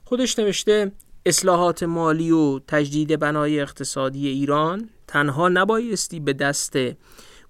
[0.04, 0.92] خودش نوشته
[1.26, 6.78] اصلاحات مالی و تجدید بنای اقتصادی ایران تنها نبایستی به دست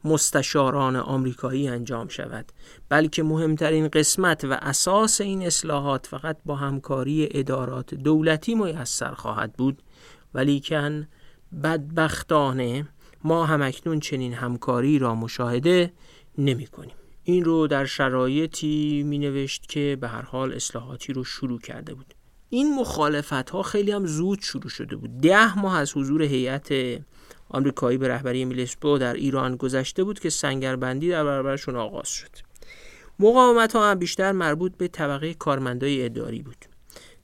[0.04, 2.52] مستشاران آمریکایی انجام شود.
[2.90, 9.82] بلکه مهمترین قسمت و اساس این اصلاحات فقط با همکاری ادارات دولتی میسر خواهد بود.
[10.34, 11.08] ولیکن
[11.64, 12.88] بدبختانه
[13.24, 15.94] ما همکنون چنین همکاری را مشاهده
[16.38, 16.96] نمی کنیم.
[17.24, 22.14] این رو در شرایطی می نوشت که به هر حال اصلاحاتی رو شروع کرده بود.
[22.50, 25.18] این مخالفت ها خیلی هم زود شروع شده بود.
[25.18, 26.68] ده ماه از حضور هیئت
[27.50, 32.30] آمریکایی به رهبری میلسپو در ایران گذشته بود که سنگربندی در برابرشون آغاز شد.
[33.20, 36.66] مقاومت ها هم بیشتر مربوط به طبقه کارمندای اداری بود.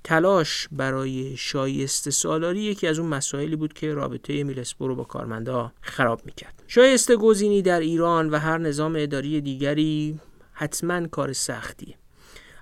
[0.04, 5.72] تلاش برای شایسته سالاری یکی از اون مسائلی بود که رابطه میلسپو رو با کارمندا
[5.82, 6.64] خراب می‌کرد.
[6.68, 10.20] شایسته گزینی در ایران و هر نظام اداری دیگری
[10.54, 11.96] حتما کار سختیه.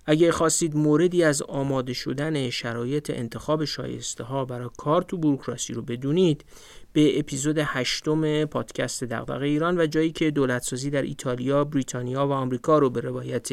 [0.05, 5.81] اگه خواستید موردی از آماده شدن شرایط انتخاب شایسته ها برای کار تو بروکراسی رو
[5.81, 6.45] بدونید
[6.93, 12.79] به اپیزود هشتم پادکست دغدغه ایران و جایی که دولتسازی در ایتالیا، بریتانیا و آمریکا
[12.79, 13.49] رو به روایت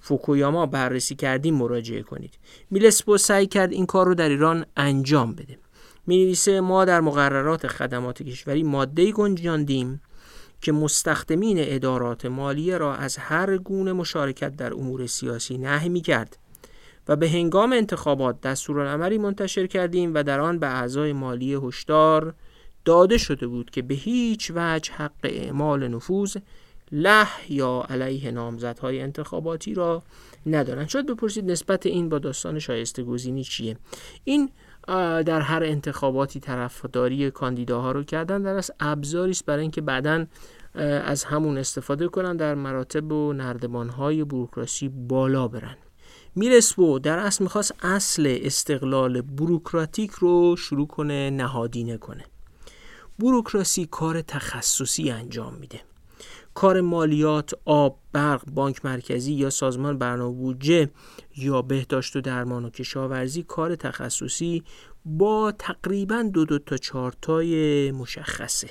[0.00, 2.38] فوکویاما بررسی کردیم مراجعه کنید.
[2.70, 5.58] میلسپو سعی کرد این کار رو در ایران انجام بده.
[6.06, 10.00] می نویسه ما در مقررات خدمات کشوری ماده گنجاندیم
[10.60, 16.38] که مستخدمین ادارات مالیه را از هر گونه مشارکت در امور سیاسی نهی می کرد
[17.08, 22.34] و به هنگام انتخابات دستورالعملی منتشر کردیم و در آن به اعضای مالی هشدار
[22.86, 26.36] داده شده بود که به هیچ وجه حق اعمال نفوذ
[26.92, 30.02] له یا علیه نامزدهای انتخاباتی را
[30.46, 30.88] ندارند.
[30.88, 33.76] شاید بپرسید نسبت این با داستان شایسته گزینی چیه؟
[34.24, 34.50] این
[35.26, 40.26] در هر انتخاباتی طرفداری کاندیداها رو کردن در از ابزاری است برای اینکه بعدا
[41.04, 45.76] از همون استفاده کنن در مراتب و نردبانهای بروکراسی بالا برن.
[46.34, 52.24] میرسبو در اصل می‌خواست اصل استقلال بروکراتیک رو شروع کنه نهادینه کنه.
[53.18, 55.80] بروکراسی کار تخصصی انجام میده.
[56.54, 60.90] کار مالیات، آب، برق، بانک مرکزی یا سازمان برنامه بودجه
[61.36, 64.62] یا بهداشت و درمان و کشاورزی کار تخصصی
[65.04, 68.70] با تقریبا دو دو تا چارتای مشخصه.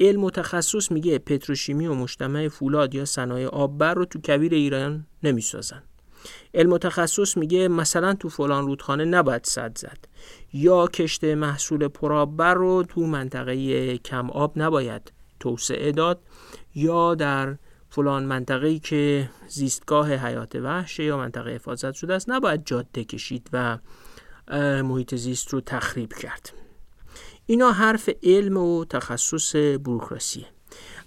[0.00, 5.06] علم و تخصص میگه پتروشیمی و مجتمع فولاد یا صنایع آببر رو تو کویر ایران
[5.22, 5.82] نمی‌سازن.
[6.54, 9.98] علم تخصص میگه مثلا تو فلان رودخانه نباید صد زد.
[10.52, 16.20] یا کشت محصول پرآببر رو تو منطقه کم آب نباید توسعه داد
[16.74, 17.56] یا در
[17.90, 23.78] فلان منطقه‌ای که زیستگاه حیات وحش یا منطقه حفاظت شده است نباید جاده کشید و
[24.82, 26.52] محیط زیست رو تخریب کرد.
[27.46, 30.46] اینا حرف علم و تخصص بروکراسیه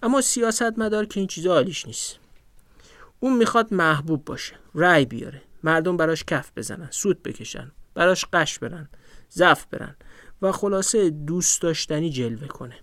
[0.04, 2.20] اما سیاست مدار که این چیزا حالیش نیست.
[3.20, 5.42] اون می‌خواد محبوب باشه رأی بیاره.
[5.64, 8.90] مردم براش کف بزنن سود بکشن براش قش برن
[9.30, 9.96] زف برن
[10.42, 12.76] و خلاصه دوست داشتنی جلوه کنه.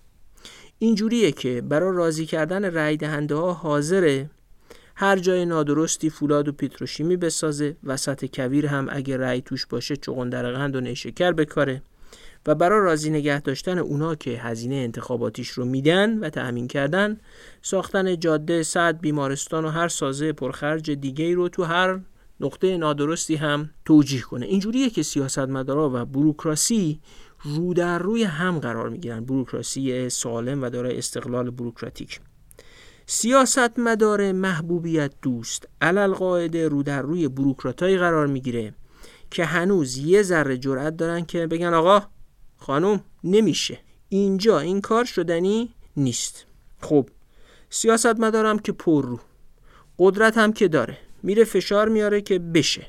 [0.79, 4.31] اینجوریه که برای راضی کردن رای دهنده ها حاضره.
[4.97, 10.53] هر جای نادرستی فولاد و پیتروشیمی بسازه وسط کویر هم اگه رأی توش باشه چغندر
[10.53, 11.83] قند و نیشکر بکاره.
[12.46, 17.20] و برای راضی نگه داشتن اونا که هزینه انتخاباتیش رو میدن و تأمین کردن
[17.62, 22.00] ساختن جاده، صد، بیمارستان و هر سازه پرخرج دیگه رو تو هر
[22.40, 24.46] نقطه نادرستی هم توجیه کنه.
[24.46, 27.00] اینجوریه که سیاستمدارا و بروکراسی
[27.44, 29.24] رو در روی هم قرار می‌گیرن.
[29.24, 32.20] بروکراسی سالم و دارای استقلال بروکراتیک
[33.07, 38.74] سیاست مدار محبوبیت دوست علل قاعده رو در روی بروکراتایی قرار می‌گیره
[39.30, 42.02] که هنوز یه ذره جرأت دارن که بگن آقا
[42.64, 43.79] خانم نمیشه.
[44.09, 46.46] اینجا این کار شدنی نیست.
[46.81, 47.09] خب
[47.70, 49.20] سیاست مدارم که پر رو.
[49.98, 50.98] قدرت هم که داره.
[51.22, 52.87] میره فشار میاره که بشه.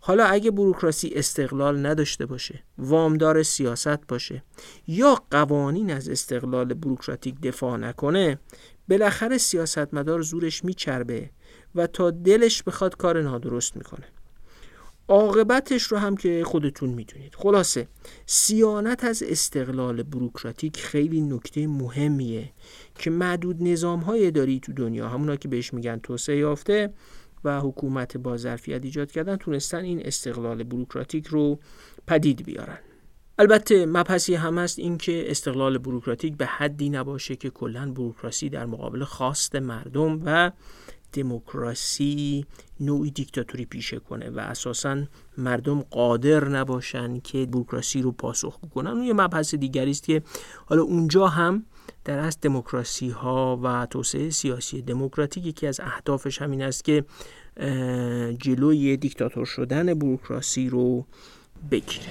[0.00, 4.42] حالا اگه بروکراسی استقلال نداشته باشه وامدار سیاست باشه
[4.86, 8.38] یا قوانین از استقلال بروکراتیک دفاع نکنه
[8.88, 11.30] بالاخره سیاستمدار زورش میچربه
[11.74, 14.06] و تا دلش بخواد کار نادرست می‌کنه.
[15.08, 17.34] عاقبتش رو هم که خودتون می‌دونید.
[17.34, 17.88] خلاصه
[18.26, 22.52] سیانت از استقلال بروکراتیک خیلی نکته مهمیه
[22.98, 26.92] که معدود نظام های اداری تو دنیا همونا که بهش میگن توسعه یافته
[27.44, 31.58] و حکومت با ظرفیت ایجاد کردن تونستن این استقلال بروکراتیک رو
[32.06, 32.78] پدید بیارن.
[33.38, 38.66] البته مبحثی هم هست این که استقلال بروکراتیک به حدی نباشه که کلا بروکراسی در
[38.66, 40.50] مقابل خواست مردم و
[41.14, 42.46] دموکراسی
[42.80, 45.02] نوعی دیکتاتوری پیشه کنه و اساسا
[45.38, 50.22] مردم قادر نباشن که بروکراسی رو پاسخ کنن اون یه مبحث دیگری است که
[50.66, 51.64] حالا اونجا هم
[52.04, 57.04] در از دموکراسی ها و توسعه سیاسی دموکراتیک یکی از اهدافش همین است که
[58.38, 61.06] جلوی دیکتاتور شدن بروکراسی رو
[61.70, 62.06] بگیره.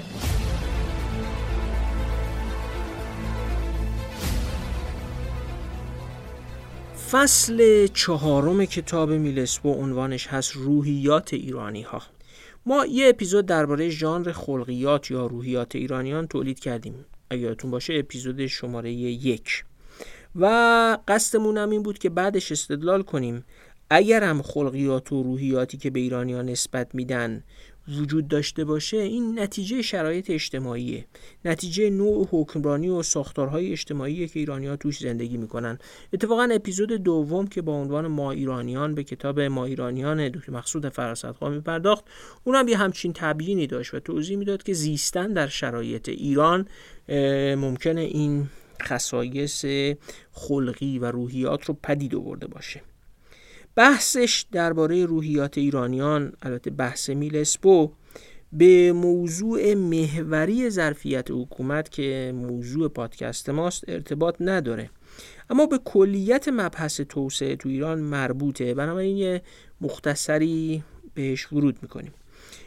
[7.13, 12.01] فصل چهارم کتاب میلسپو عنوانش هست روحیات ایرانی ها
[12.65, 17.05] ما یه اپیزود درباره ژانر خلقیات یا روحیات ایرانیان تولید کردیم.
[17.29, 19.65] اگه یادتون باشه اپیزود شماره یک.
[20.35, 23.45] و قصدمون هم این بود که بعدش استدلال کنیم.
[23.89, 27.43] اگر هم خلقیات و روحیاتی که به ایرانیان نسبت میدن
[27.87, 31.05] وجود داشته باشه این نتیجه شرایط اجتماعیه.
[31.45, 35.77] نتیجه نوع حکمرانی و ساختارهای اجتماعی که ایرانی ها توش زندگی می‌کنن.
[36.13, 41.51] اتفاقا اپیزود دوم که با عنوان ما ایرانیان به کتاب ما ایرانیان دکتر مقصود فراسدخواه
[41.51, 42.05] می پرداخت
[42.43, 46.67] اونم یه همچین تبیینی داشت و توضیح می‌داد که زیستن در شرایط ایران
[47.55, 48.47] ممکنه این
[48.81, 49.65] خصایص
[50.31, 52.81] خلقی و روحیات رو پدید آورده باشه.
[53.75, 57.91] بحثش درباره روحیات ایرانیان البته بحث میلسپو
[58.51, 64.89] به موضوع محوری ظرفیت حکومت که موضوع پادکست ماست ارتباط نداره.
[65.49, 68.73] اما به کلیت مبحث توسعه تو ایران مربوطه.
[68.73, 69.41] بنابراین یه
[69.81, 70.83] مختصری
[71.13, 72.13] بهش ورود می‌کنیم.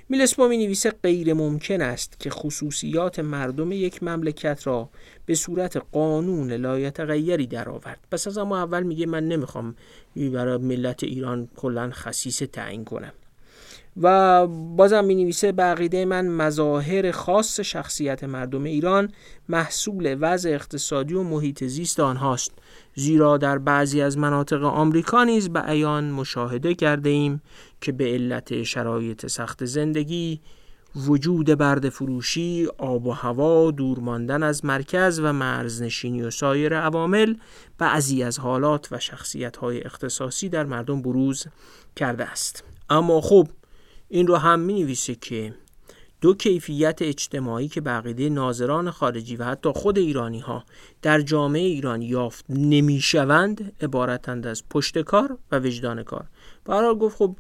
[0.09, 4.89] میلسپو می نویسه غیر ممکن است که خصوصیات مردم یک مملکت را
[5.27, 7.99] به صورت قانون لایتغیری درآورد.
[8.11, 9.75] پس از اما اول میگه من نمی‌خوام
[10.17, 13.13] برای ملت ایران کلا خصیص تعیین کنم.
[14.03, 19.13] و بازم می نویسه بقیده من مظاهر خاص شخصیت مردم ایران
[19.49, 22.53] محصول وضع اقتصادی و محیط زیست آنهاست.
[22.99, 27.43] زیرا در بعضی از مناطق آمریکا نیز به عیان مشاهده کرده ایم
[27.81, 30.41] که به علت شرایط سخت زندگی
[30.97, 37.35] وجود برد فروشی، آب و هوا، دور ماندن از مرکز و مرزنشینی و سایر عوامل
[37.79, 41.47] بعضی از حالات و شخصیت های اختصاصی در مردم بروز
[41.97, 42.65] کرده است.
[42.91, 43.49] اما خب
[44.09, 45.55] این رو هم می که
[46.21, 50.65] دو کیفیت اجتماعی که بقیده ناظران خارجی و حتی خود ایرانی ها
[51.03, 56.25] در جامعه ایران یافت نمی شوند عبارتند از پشت کار و وجدان کار.
[56.65, 57.37] برای گفت خب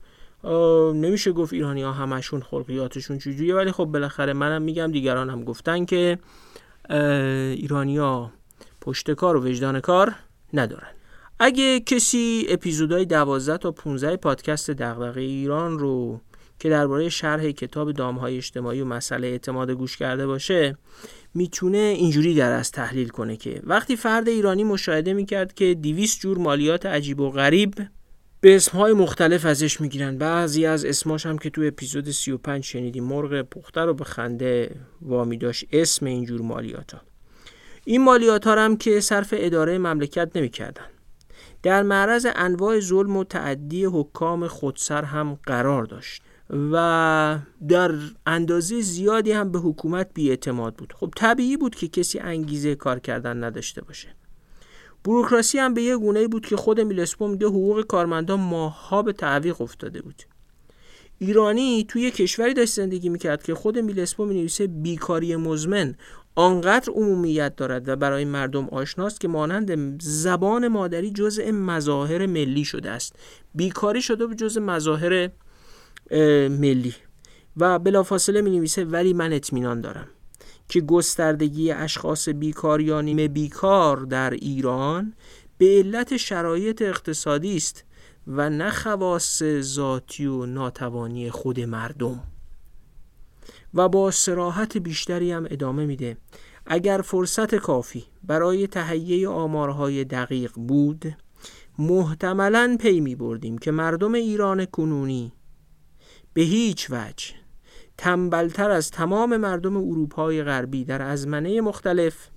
[0.94, 5.84] نمیشه گفت ایرانی ها همشون خلقیاتشون چجوریه ولی خب بالاخره منم میگم دیگران هم گفتن
[5.84, 6.18] که
[7.54, 8.32] ایرانی ها
[8.80, 10.14] پشت کار و وجدان کار
[10.52, 10.88] ندارن.
[11.38, 16.20] اگه کسی اپیزودهای 12 تا 15 پادکست دغدغه ایران رو
[16.58, 20.76] که درباره شرح کتاب دامهای اجتماعی و مسئله اعتماد گوش کرده باشه
[21.34, 26.38] می‌تونه اینجوری در از تحلیل کنه که وقتی فرد ایرانی مشاهده می‌کرد که 200 جور
[26.38, 27.74] مالیات عجیب و غریب
[28.40, 30.18] به اسمهای مختلف ازش می‌گیرن.
[30.18, 35.36] بعضی از اسماش هم که تو اپیزود 35 شنیدیم مرغ پخته رو به خنده وامی
[35.36, 35.64] داشت.
[35.72, 37.00] اسم اینجور مالیات ها
[37.84, 40.84] این مالیات ها هم که صرف اداره مملکت نمی‌کردن.
[41.62, 46.22] در معرض انواع ظلم و تعدی حکام خودسر هم قرار داشت.
[46.50, 47.38] و
[47.68, 47.94] در
[48.26, 50.92] اندازه زیادی هم به حکومت بیاعتماد بود.
[50.96, 54.08] خب طبیعی بود که کسی انگیزه کار کردن نداشته باشه.
[55.04, 59.60] بروکراسی هم به یه گونه بود که خود میلسپو میگه حقوق کارمندان ماها به تعویق
[59.60, 60.22] افتاده بود.
[61.18, 65.94] ایرانی توی کشوری داشت زندگی می‌کرد که خود میلسپو می‌نویسه بیکاری مزمن
[66.34, 72.90] آنقدر عمومیت دارد و برای مردم آشناست که مانند زبان مادری جزء مظاهر ملی شده
[72.90, 73.16] است.
[73.54, 75.30] بیکاری شده به جزء مظاهر
[76.50, 76.94] ملی.
[77.56, 80.08] و بلافاصله می نویسه ولی من اطمینان دارم
[80.68, 85.12] که گستردگی اشخاص بیکار یا نیمه بیکار در ایران
[85.58, 87.84] به علت شرایط اقتصادی است
[88.26, 92.22] و نه خواص ذاتی و ناتوانی خود مردم.
[93.74, 96.16] و با سراحت بیشتری هم ادامه میده.
[96.66, 101.16] اگر فرصت کافی برای تهیه آمارهای دقیق بود
[101.78, 105.32] محتملا پی می بردیم که مردم ایران کنونی
[106.36, 107.34] به هیچ وجه.
[107.98, 112.28] تنبلتر از تمام مردم اروپای غربی در ازمنه مختلف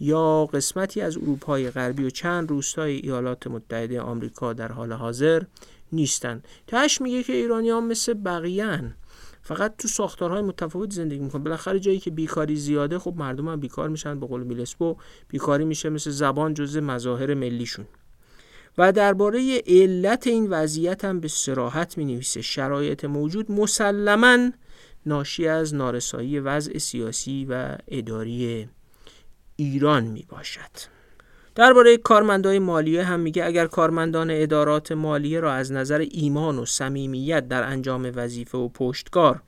[0.00, 5.42] یا قسمتی از اروپای غربی و چند روستای ایالات متحده آمریکا در حال حاضر
[5.92, 6.48] نیستند.
[6.66, 8.94] تاش میگه که ایرانیان مثل بقیه
[9.42, 11.44] فقط تو ساختارهای متفاوت زندگی می‌کنن.
[11.44, 14.20] بالاخره جایی که بیکاری زیاده خب مردم هم بیکار میشن.
[14.20, 14.96] به قول میلسپو
[15.28, 17.86] بیکاری میشه مثل زبان جزء مظاهر ملیشون.
[18.78, 24.50] و درباره علت این وضعیت هم به سراحت می نویسه شرایط موجود مسلما
[25.06, 28.68] ناشی از نارسایی وضع سیاسی و اداری
[29.56, 30.98] ایران می باشد
[31.54, 37.48] درباره کارمندای مالیه هم میگه اگر کارمندان ادارات مالیه را از نظر ایمان و صمیمیت
[37.48, 39.42] در انجام وظیفه و پشتکار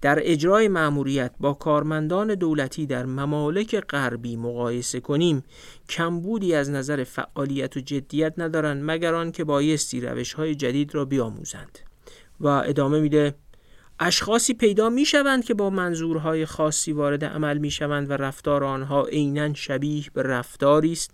[0.00, 5.44] در اجرای مأموریت با کارمندان دولتی در ممالک غربی مقایسه کنیم.
[5.88, 11.04] کمبودی از نظر فعالیت و جدیت ندارند مگر آن که بایستی روش های جدید را
[11.04, 11.78] بیاموزند.
[12.40, 13.34] و ادامه میده
[14.00, 19.04] اشخاصی پیدا می شوند که با منظورهای خاصی وارد عمل می شوند و رفتار آنها
[19.04, 21.10] عینا شبیه به رفتاری است.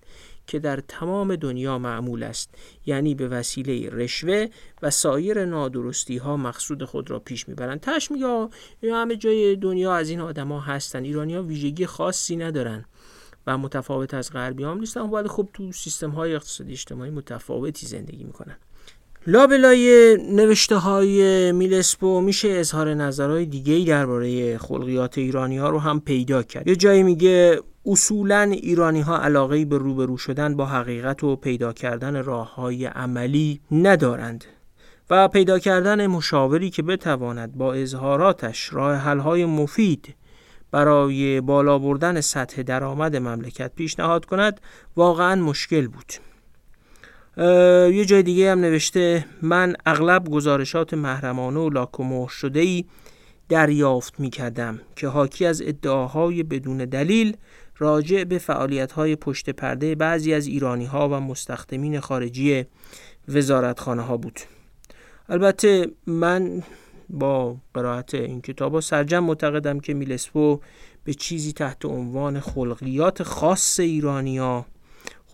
[0.46, 2.54] که در تمام دنیا معمول است
[2.86, 4.46] یعنی به وسیله رشوه
[4.82, 7.80] و سایر نادرستی ها مقصود خود را پیش می‌برند.
[7.80, 8.48] تش میگه
[8.82, 12.84] همه جای دنیا از این آدما هستن ایرانی ها ویژگی خاصی ندارن
[13.46, 15.00] و متفاوت از غربی هم نیستن.
[15.00, 18.56] ولی خب تو سیستم های اقتصادی اجتماعی متفاوتی زندگی می‌کنن.
[19.28, 26.42] لابلای نوشته های میلسپو میشه اظهار نظرهای دیگه درباره خلقیات ایرانی ها رو هم پیدا
[26.42, 26.68] کرد.
[26.68, 32.24] یه جایی میگه اصولا ایرانی ها علاقه به روبرو شدن با حقیقت و پیدا کردن
[32.24, 34.44] راه های عملی ندارند
[35.10, 40.14] و پیدا کردن مشاوری که بتواند با اظهاراتش راه حل های مفید
[40.70, 44.60] برای بالا بردن سطح درآمد مملکت پیشنهاد کند
[44.96, 46.12] واقعا مشکل بود.
[47.36, 52.84] یه جای دیگه هم نوشته من اغلب گزارشات محرمانه و لاکومو شده ای
[53.48, 57.36] دریافت می کردم که حاکی از ادعاهای بدون دلیل
[57.78, 62.64] راجع به فعالیت های پشت پرده بعضی از ایرانی ها و مستخدمین خارجی
[63.28, 64.40] وزارتخانه ها بود.
[65.28, 66.62] البته من
[67.10, 70.60] با قرائت این کتاب ها سرجم معتقدم که میلسپو
[71.04, 74.66] به چیزی تحت عنوان خلقیات خاص ایرانیا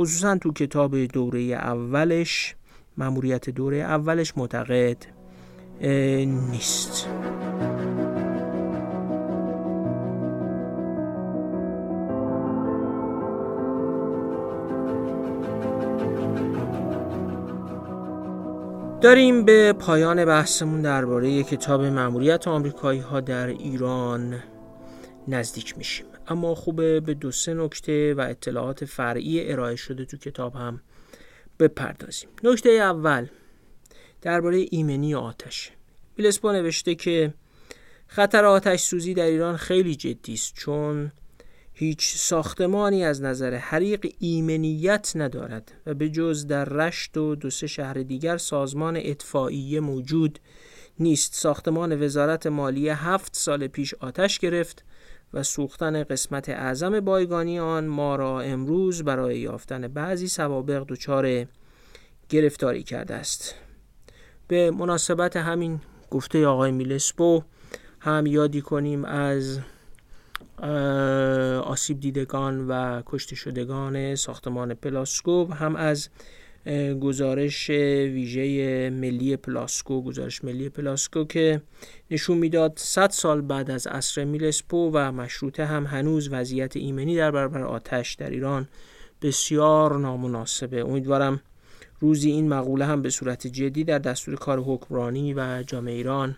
[0.02, 2.54] خصوصا تو کتاب دوره اولش
[2.98, 4.96] مموریت دوره اولش معتقد
[6.50, 7.08] نیست.
[19.00, 24.34] داریم به پایان بحثمون درباره کتاب مأموریت آمریکایی ها در ایران
[25.28, 26.06] نزدیک میشیم.
[26.32, 30.80] اما خوبه به دو سه نکته و اطلاعات فرعی ارائه شده تو کتاب هم
[31.58, 32.28] بپردازیم.
[32.44, 33.26] نکته اول
[34.22, 35.70] درباره ایمنی آتش.
[36.16, 37.34] بیلسپو نوشته که
[38.06, 41.12] خطر آتش سوزی در ایران خیلی جدی است چون
[41.74, 47.66] هیچ ساختمانی از نظر حریق ایمنیت ندارد و به جز در رشت و دو سه
[47.66, 50.38] شهر دیگر سازمان اطفائیه موجود
[50.98, 51.34] نیست.
[51.34, 54.84] ساختمان وزارت مالیه هفت سال پیش آتش گرفت
[55.34, 61.46] و سوختن قسمت اعظم بایگانی آن ما را امروز برای یافتن بعضی سوابق دچار
[62.28, 63.54] گرفتاری کرده است.
[64.48, 65.80] به مناسبت همین
[66.10, 67.42] گفته آقای میلسپو
[68.00, 69.58] هم یادی کنیم از
[71.64, 76.08] آسیب دیدگان و کشته شدگان ساختمان پلاسکو هم از
[77.00, 81.62] گزارش ویژه ملی پلاسکو گزارش ملی پلاسکو که
[82.10, 87.30] نشون می‌داد 100 سال بعد از عصر میلسپو و مشروطه هم هنوز وضعیت ایمنی در
[87.30, 88.68] برابر آتش در ایران
[89.22, 90.84] بسیار نامناسبه.
[90.84, 91.40] امیدوارم
[92.00, 96.36] روزی این مقوله هم به صورت جدی در دستور کار حکمرانی و جامعه ایران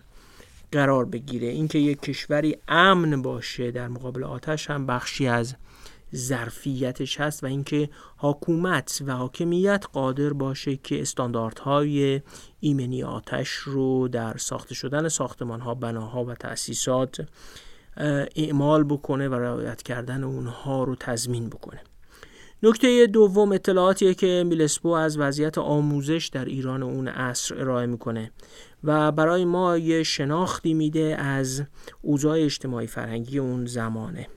[0.71, 1.47] قرار بگیره.
[1.47, 5.55] اینکه یک کشوری امن باشه در مقابل آتش هم بخشی از
[6.15, 12.21] ظرفیتش هست و اینکه حکومت و حاکمیت قادر باشه که استانداردهای
[12.59, 17.27] ایمنی آتش رو در ساخته شدن ساختمان ها بناها و تأسیسات
[18.35, 21.81] اعمال بکنه و رعایت کردن اونها رو تضمین بکنه.
[22.63, 28.31] نکته دوم اطلاعاتیه که میلسپو از وضعیت آموزش در ایران اون عصر ارائه می‌کنه
[28.83, 31.63] و برای ما یه شناختی میده از
[32.01, 34.27] اوضاع اجتماعی فرهنگی اون زمانه.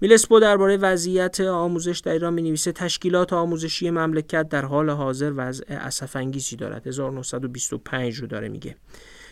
[0.00, 6.56] میلسپو درباره وضعیت آموزش در ایران می تشکیلات آموزشی مملکت در حال حاضر وضع اسفنگیزی
[6.56, 6.86] دارد.
[6.86, 8.76] 1925 رو داره میگه.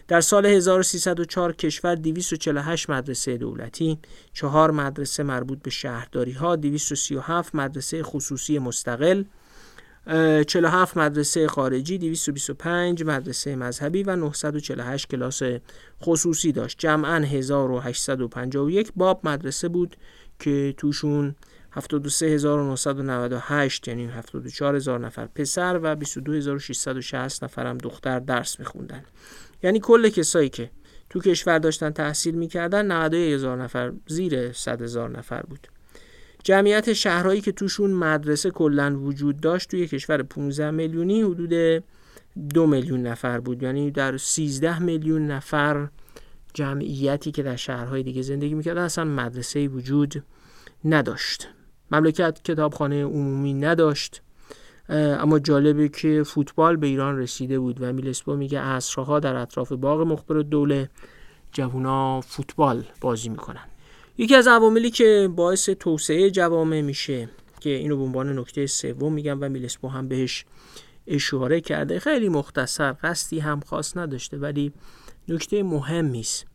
[0.09, 3.99] در سال 1304 کشور 248 مدرسه دولتی،
[4.33, 9.25] 4 مدرسه مربوط به شهرداری ها، 237 مدرسه خصوصی مستقل،
[10.07, 15.43] 47 مدرسه خارجی 225 مدرسه مذهبی و 948 کلاس
[16.03, 16.79] خصوصی داشت.
[16.79, 19.97] جمعا 1851 باب مدرسه بود.
[20.39, 21.35] که توشون
[21.71, 29.05] 73998 یعنی 74000 نفر پسر و 22660 نفر هم دختر درس میخوندن.
[29.63, 30.71] یعنی کل کسایی که
[31.11, 35.69] تو کشور داشتن تحصیل می‌کردن 91000 نفر زیر 100 هزار نفر بود.
[36.45, 41.85] جمعیت شهرهایی که توشون مدرسه کلا وجود داشت توی کشور 15 میلیونی حدود
[42.55, 43.63] دو میلیون نفر بود.
[43.63, 45.89] یعنی در 13 میلیون نفر
[46.55, 50.25] جمعیتی که در شهرهای دیگه زندگی می‌کردن اصلا مدرسه وجود
[50.85, 51.49] نداشت.
[51.91, 54.23] مملکت کتابخانه عمومی نداشت
[54.89, 60.01] اما جالبه که فوتبال به ایران رسیده بود و میلسپو میگه عصرها در اطراف باغ
[60.01, 60.91] مخبر دوله
[61.53, 63.65] جوونا فوتبال بازی می‌کنن.
[64.19, 67.29] یکی از عواملی که باعث توسعه جوامع میشه
[67.61, 70.45] که اینو به عنوان نکته سوم میگم و میلسپو هم بهش
[71.07, 74.73] اشاره کرده خیلی مختصر قصدی هم خاص نداشته ولی
[75.29, 76.47] نکته مهمی است.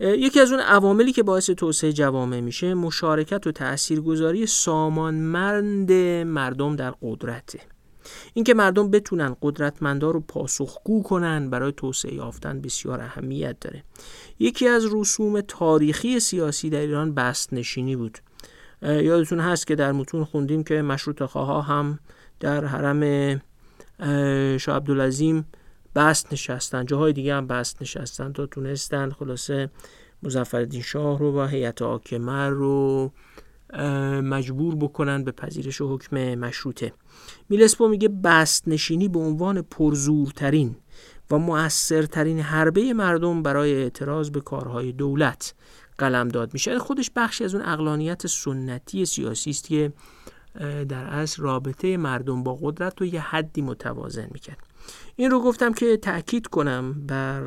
[0.00, 5.92] یکی از اون عواملی که باعث توسعه جوامع میشه مشارکت و تاثیرگذاری سامانمند
[6.26, 7.60] مردم در قدرته.
[8.34, 13.84] اینکه مردم بتونن قدرتمندا رو پاسخگو کنن برای توسعه یافتن بسیار اهمیت داره.
[14.38, 18.18] یکی از رسوم تاریخی سیاسی در ایران بست نشینی بود
[18.82, 21.98] یادتون هست که در متون خوندیم که مشروط خواه هم
[22.40, 23.02] در حرم
[24.58, 25.46] شاه عبدالعظیم
[25.96, 29.70] بست نشستن جاهای دیگه هم بست نشستن تا تونستن خلاصه
[30.22, 33.12] مزفردین شاه رو و هیئت حاکمه رو
[34.22, 36.92] مجبور بکنن به پذیرش حکم مشروطه.
[37.48, 40.76] میلسپو میگه بست نشینی به عنوان پرزورترین
[41.30, 45.54] و مؤثرترین حربه مردم برای اعتراض به کارهای دولت
[45.98, 46.78] قلم داد میشه.
[46.78, 49.92] خودش بخشی از اون اقلانیت سنتی سیاسی است که
[50.88, 54.65] در اصل رابطه مردم با قدرت رو یه حدی متوازن می‌کرد.
[55.16, 57.42] این رو گفتم که تاکید کنم بر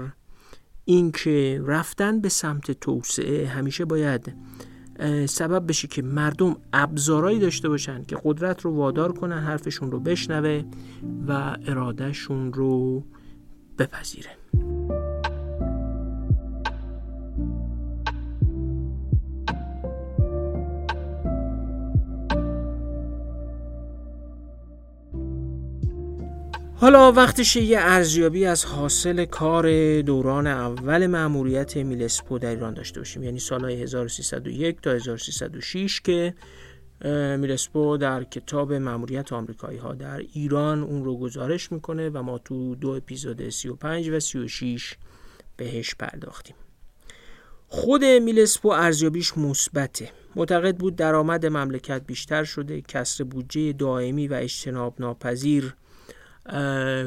[0.86, 4.36] اینکه رفتن به سمت توسعه همیشه باید
[5.26, 10.63] سبب بشه که مردم ابزارهایی داشته باشن که قدرت رو وادار کنن حرفشون رو بشنوه
[11.28, 13.03] و ارادهشون رو
[13.78, 14.38] بپذیره.
[26.82, 33.23] حالا وقتش یه ارزیابی از حاصل کار دوران اول مأموریت میلسپو در ایران داشته باشیم.
[33.23, 36.34] یعنی سالهای 1301 تا 1306 که
[37.38, 42.75] میلسپو در کتاب مأموریت آمریکایی ها در ایران اون رو گزارش می‌کنه و ما تو
[42.75, 44.95] دو اپیزود 35 و 36
[45.57, 46.55] بهش پرداختیم.
[47.67, 50.11] خود میلسپو ارزیابیش مثبته.
[50.36, 55.73] معتقد بود درآمد مملکت بیشتر شده کسر بودجه دائمی و اجتناب ناپذیر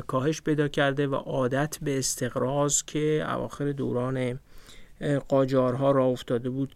[0.06, 4.40] کاهش پیدا کرده و عادت به استقراض که اواخر دوران
[5.28, 6.72] قاجارها را افتاده بود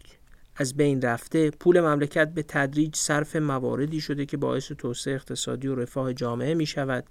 [0.55, 1.51] از بین رفته.
[1.51, 6.65] پول مملکت به تدریج صرف مواردی شده که باعث توسعه اقتصادی و رفاه جامعه می
[6.65, 7.05] شود.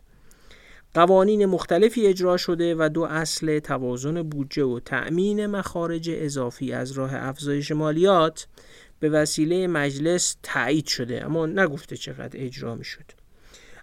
[0.95, 7.11] قوانین مختلفی اجرا شده و دو اصل توازن بودجه و تأمین مخارج اضافی از راه
[7.15, 8.47] افزایش مالیات
[9.01, 13.26] به وسیله مجلس تایید شده اما نگفته چقدر اجرا می شد.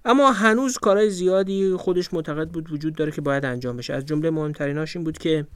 [0.06, 3.94] اما هنوز کارهای زیادی خودش معتقد بود وجود داره که باید انجام بشه.
[3.94, 5.48] از جمله مهمتریناش این بود که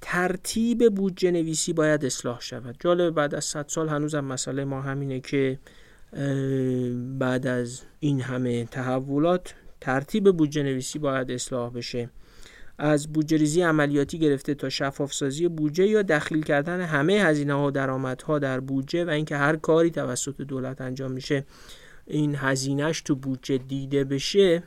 [0.00, 2.76] ترتیب بودجه نویسی باید اصلاح شود.
[2.80, 5.58] جالب بعد از 100 سال هنوز هم مسئله ما همینه که
[7.18, 12.10] بعد از این همه تحولات ترتیب بودجه نویسی باید اصلاح بشه.
[12.78, 17.66] از بودجه ریزی عملیاتی گرفته تا شفاف سازی بودجه یا دخیل کردن همه هزینه ها
[17.66, 21.44] و درآمدها در بودجه و اینکه هر کاری توسط دولت انجام میشه.
[22.10, 24.62] این هزینهش تو بودجه دیده بشه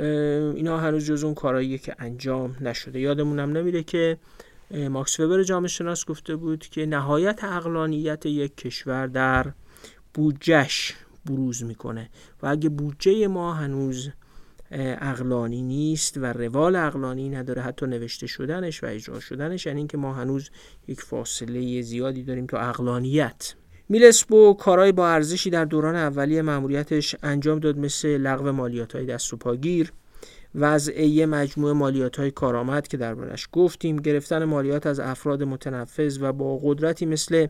[0.00, 3.00] اینا هنوز جز اون کارهاییه که انجام نشده.
[3.00, 4.18] یادمونم نمیره که
[4.70, 9.52] ماکس وبر جامعه شناس گفته بود که نهایت اقلانیت یک کشور در
[10.14, 10.94] بودجهش
[11.26, 12.10] بروز می‌کنه
[12.42, 14.10] و اگه بودجه ما هنوز
[14.70, 20.14] اقلانی نیست و روال اقلانی نداره حتی نوشته شدنش و اجرا شدنش یعنی اینکه ما
[20.14, 20.50] هنوز
[20.88, 23.54] یک فاصله زیادی داریم تا اقلانیت
[23.94, 29.32] میلسپو کارهای با ارزشی در دوران اولیه مأموریتش انجام داد مثل لغو مالیات های دست
[29.32, 29.92] و پاگیر
[31.26, 33.96] مجموعه مالیات های کارآمد که دربارش گفتیم.
[33.96, 37.46] گرفتن مالیات از افراد متنفذ و با قدرتی مثل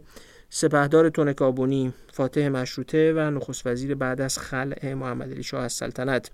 [0.51, 6.31] سپهدار تونکابونی فاتح مشروطه و نخست وزیر بعد از خلع محمد علی شاه از سلطنت.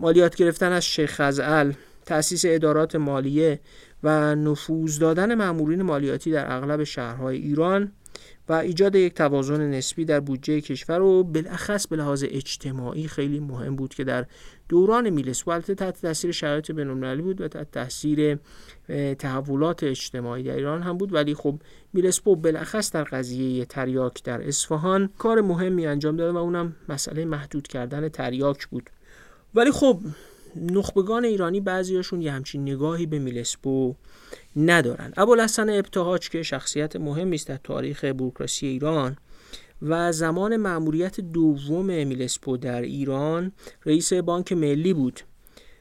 [0.00, 1.72] مالیات گرفتن از شیخ خزعل
[2.06, 3.60] تأسیس ادارات مالیه
[4.02, 7.92] و نفوذ دادن مامورین مالیاتی در اغلب شهرهای ایران.
[8.50, 13.76] و ایجاد یک توازن نسبی در بودجه کشور و بالاخص به لحاظ اجتماعی خیلی مهم
[13.76, 14.26] بود که در
[14.68, 18.38] دوران میلس البته تحت تاثیر شرایط بین‌المللی بود و تحت تاثیر
[19.18, 21.14] تحولات اجتماعی در ایران هم بود.
[21.14, 21.60] ولی خب
[21.92, 27.68] میلسپو بالاخص در قضیه تریاک در اصفهان کار مهمی انجام داده و اونم مسئله محدود
[27.68, 28.90] کردن تریاک بود.
[29.54, 30.00] ولی خب
[30.56, 33.94] نخبگان ایرانی بعضیاشون یه همچین نگاهی به میلسپو
[34.56, 35.12] ندارن.
[35.16, 39.16] ابوالحسن ابتهاج که شخصیت مهمی است در تاریخ بوروکراسی ایران
[39.82, 43.52] و زمان مأموریت دوم میلسپو در ایران
[43.86, 45.20] رئیس بانک ملی بود.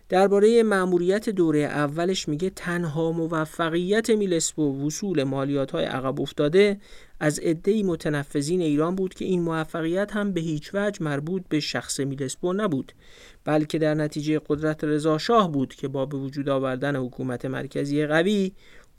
[0.09, 6.79] درباره مأموریت دوره اولش میگه تنها موفقیت میلسپو وصول مالیات های عقب افتاده
[7.19, 11.99] از عدهای متنفذین ایران بود که این موفقیت هم به هیچ وجه مربوط به شخص
[11.99, 12.91] میلسپو نبود
[13.45, 18.51] بلکه در نتیجه قدرت رضا شاه بود که با به وجود آوردن حکومت مرکزی قوی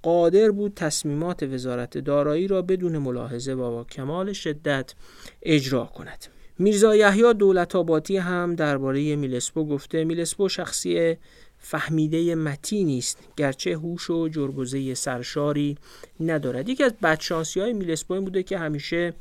[0.03, 4.95] قادر بود تصمیمات وزارت دارایی را بدون ملاحظه و با کمال شدت
[5.43, 6.27] اجرا کند.
[6.59, 11.17] میرزا یحیی دولت آباتی هم درباره میلسپو گفته میلسپو شخصی
[11.63, 15.79] فهمیده متی نیست گرچه هوش و جربوزه سرشاری
[16.21, 16.69] ندارد.
[16.69, 19.15] یکی از بدشانسی های میلسپو این بوده که همیشه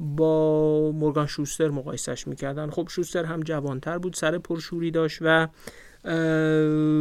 [0.00, 2.70] با مورگان شوستر مقایسش می‌کردن.
[2.70, 5.48] خب شوستر هم جوانتر بود سر پرشوری داشت و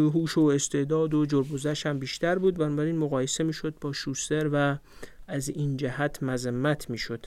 [0.10, 2.58] هوش و استعداد و جربوزش هم بیشتر بود.
[2.58, 4.78] بنابراین مقایسه می‌شد با شوستر و
[5.28, 7.26] از این جهت مذمت می‌شد.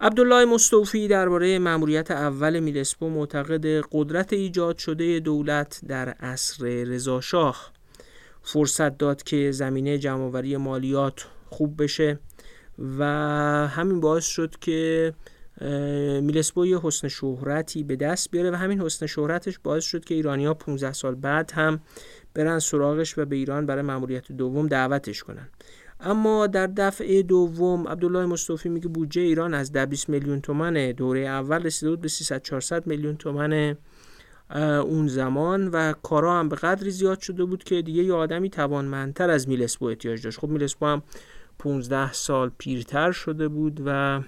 [0.00, 7.72] عبدالله مستوفی درباره مأموریت اول میلسپو معتقد قدرت ایجاد شده دولت در عصر رضاشاه.
[8.42, 12.18] فرصت داد که زمینه جمعآوری مالیات خوب بشه
[12.98, 13.04] و
[13.68, 15.12] همین باعث شد که
[16.22, 20.54] میلسپو یه حسن شهرتی به دست بیاره و همین حسن شهرتش باعث شد که ایرانیا
[20.54, 21.80] 15 سال بعد هم
[22.34, 25.48] برن سراغش و به ایران برای مأموریت دوم دعوتش کنن.
[26.00, 31.62] اما در دفعه دوم عبدالله مصطفی میگه بودجه ایران از 20 میلیون تومن دوره اول
[31.62, 33.76] رسیده بود به 300 400 میلیون تومن
[34.84, 39.30] اون زمان و کارا هم به قدری زیاد شده بود که دیگه یه آدمی توانمندتر
[39.30, 40.38] از میلسپو احتیاج داشت.
[40.38, 41.02] خب میلسپو هم
[41.58, 44.20] 15 سال پیرتر شده بود و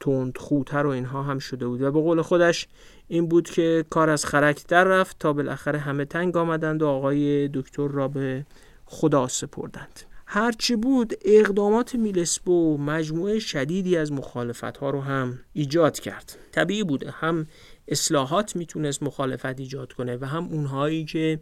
[0.00, 1.82] تند خوتر و اینها هم شده بود.
[1.82, 2.68] و به قول خودش
[3.08, 7.48] این بود که کار از خرک در رفت تا بالاخره همه تنگ آمدند و آقای
[7.48, 8.46] دکتر را به
[8.84, 10.07] خدا سپردند.
[10.30, 16.36] هرچی بود اقدامات میلسپو مجموعه شدیدی از مخالفت ها رو هم ایجاد کرد.
[16.52, 17.46] طبیعی بوده هم
[17.88, 21.40] اصلاحات می‌تونست مخالفت ایجاد کنه و هم اونهایی که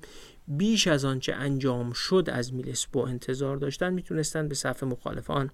[0.48, 5.50] بیش از آنچه انجام شد از میلسپو انتظار داشتن می‌تونستن به صف مخالفان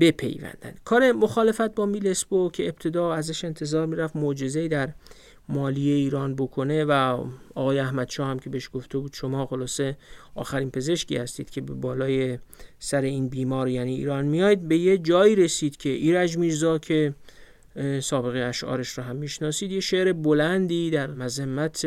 [0.00, 0.74] بپیوندن.
[0.84, 4.92] کار مخالفت با میلسپو که ابتدا ازش انتظار می‌رفت معجزه در
[5.48, 7.24] مالی ایران بکنه و
[7.54, 9.96] آقای احمد شاه هم که بهش گفته بود شما خلاصه
[10.34, 12.38] آخرین پزشکی هستید که به بالای
[12.78, 14.68] سر این بیمار یعنی ایران میاید.
[14.68, 17.14] به یه جایی رسید که ایرج میرزا که
[18.00, 21.86] سابقه اشعارش رو هم می‌شناسید یه شعر بلندی در مذمت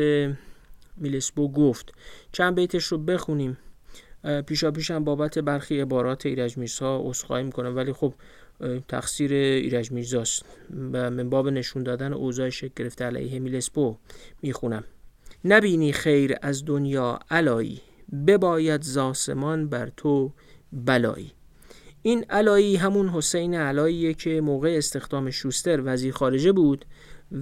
[0.98, 1.94] میلسبو گفت.
[2.32, 3.58] چند بیتش رو بخونیم.
[4.48, 8.14] پیشا پیشم بابت برخی عبارات ایرج میرزا اصخایی می‌کنم ولی خب
[8.88, 10.46] تقصیر ایرج میرزاست
[10.94, 13.98] و من باب نشون دادن اوضاع شکل گرفته علیه میلسپو
[14.42, 14.84] می‌خونم.
[15.46, 17.82] نبینی خیر از دنیا علایی
[18.28, 20.34] بباید زاسمان بر تو
[20.74, 21.32] بلایی.
[22.02, 26.86] این علایی همون حسین علاییه که موقع استخدام شوستر وزیر خارجه بود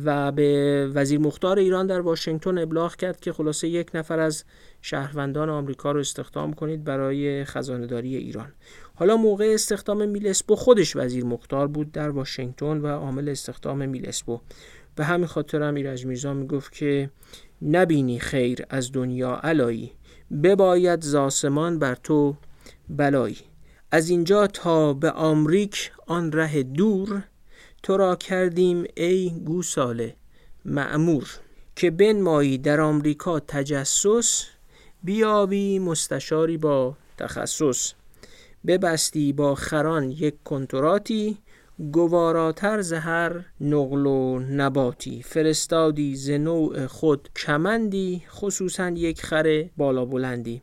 [0.05, 4.43] و به وزیر مختار ایران در واشنگتن ابلاغ کرد که خلاصه یک نفر از
[4.81, 8.53] شهروندان آمریکا رو استخدام کنید برای خزانداری ایران.
[8.99, 14.39] حالا موقع استخدام میلسپو خودش وزیر مختار بود در واشنگتن و عامل استخدام میلسپو
[14.95, 17.09] به همین خاطر هم ایرج میرزا می‌گفت که
[17.61, 19.91] نبینی خیر از دنیا علایی.
[20.43, 22.35] بباید زاسمان بر تو
[22.89, 23.37] بلایی.
[23.91, 27.23] از اینجا تا به آمریک آن ره دور
[27.83, 30.15] تو را کردیم ای گوساله
[30.65, 31.29] معمور
[31.75, 34.45] که بنمایی در آمریکا تجسس
[35.03, 37.93] بیابی مستشاری با تخصص.
[38.67, 41.37] ببستی با خران یک کنتراتی
[41.91, 45.21] گواراتر زهر نقل و نباتی.
[45.21, 50.61] فرستادی ز نوع خود کمندی خصوصا یک خر بالا بلندی.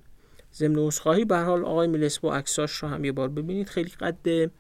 [0.55, 3.69] ضمن عذرخواهی به حال آقای میلسپو عکساش رو هم یه بار ببینید.
[3.69, 4.51] خیلی قد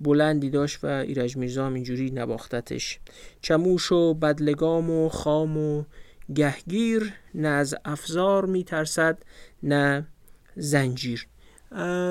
[0.00, 3.00] بلندی داشت و ایرج میرزا هم اینجوری نباختتش.
[3.40, 5.84] چموش و بدلگام و خام و
[6.34, 9.22] گهگیر نه از افزار میترسد
[9.62, 10.06] نه
[10.56, 11.26] زنجیر.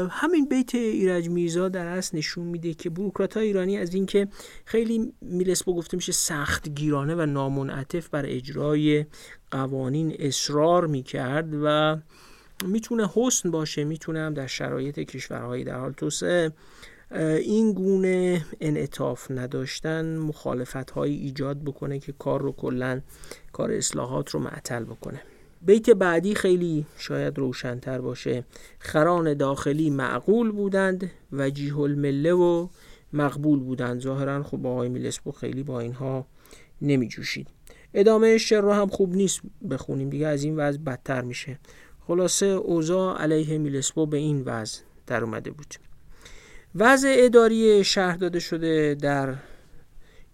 [0.09, 4.27] همین بیت ایرج میرزا در اصل نشون میده که بروکرات های ایرانی از اینکه
[4.65, 9.05] خیلی میلسپو گفته میشه سخت گیرانه و نامنعطف بر اجرای
[9.51, 11.97] قوانین اصرار می‌کرد و
[12.65, 16.51] می‌تونه حسن باشه می‌تونه هم در شرایط کشورهای در حال توسعه
[17.41, 23.01] این گونه انعطاف نداشتن مخالفت ایجاد بکنه که کار رو کلا
[23.53, 25.21] کار اصلاحات رو معطل بکنه.
[25.61, 28.43] بیت بعدی خیلی شاید روشنتر باشه.
[28.79, 32.67] خران داخلی معقول بودند و جیه المله و
[33.13, 34.01] مقبول بودند.
[34.01, 36.25] ظاهرا خب آقای میلسپو خیلی با اینها
[36.81, 37.47] نمی جوشید
[37.93, 41.59] ادامه شعر رو هم خوب نیست بخونیم دیگه از این وضع بدتر میشه.
[42.07, 45.75] خلاصه اوضاع علیه میلسپو به این وضع در اومده بود.
[46.75, 49.35] وضع اداری شهر داده شده در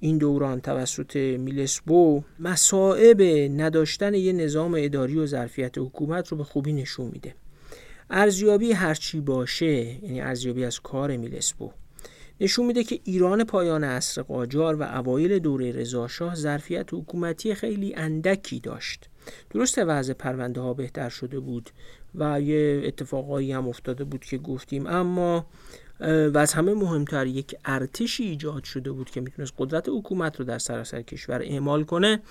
[0.06, 3.22] این دوران توسط میلسبو مسائب
[3.62, 7.36] نداشتن یه نظام اداری و ظرفیت حکومت رو به خوبی نشون میده.
[8.10, 11.72] ارزیابی هرچی باشه یعنی ارزیابی از کار میلسبو
[12.42, 18.60] نشون میده که ایران پایان عصر قاجار و اوایل دوره رضاشاه ظرفیت حکومتی خیلی اندکی
[18.60, 19.10] داشت.
[19.50, 21.70] درسته وضع پرونده ها بهتر شده بود
[22.16, 25.46] و یه اتفاقایی هم افتاده بود که گفتیم اما
[26.00, 30.58] و از همه مهمتر یک ارتشی ایجاد شده بود که می‌تونست قدرت حکومت رو در
[30.58, 32.22] سراسر کشور اعمال کنه.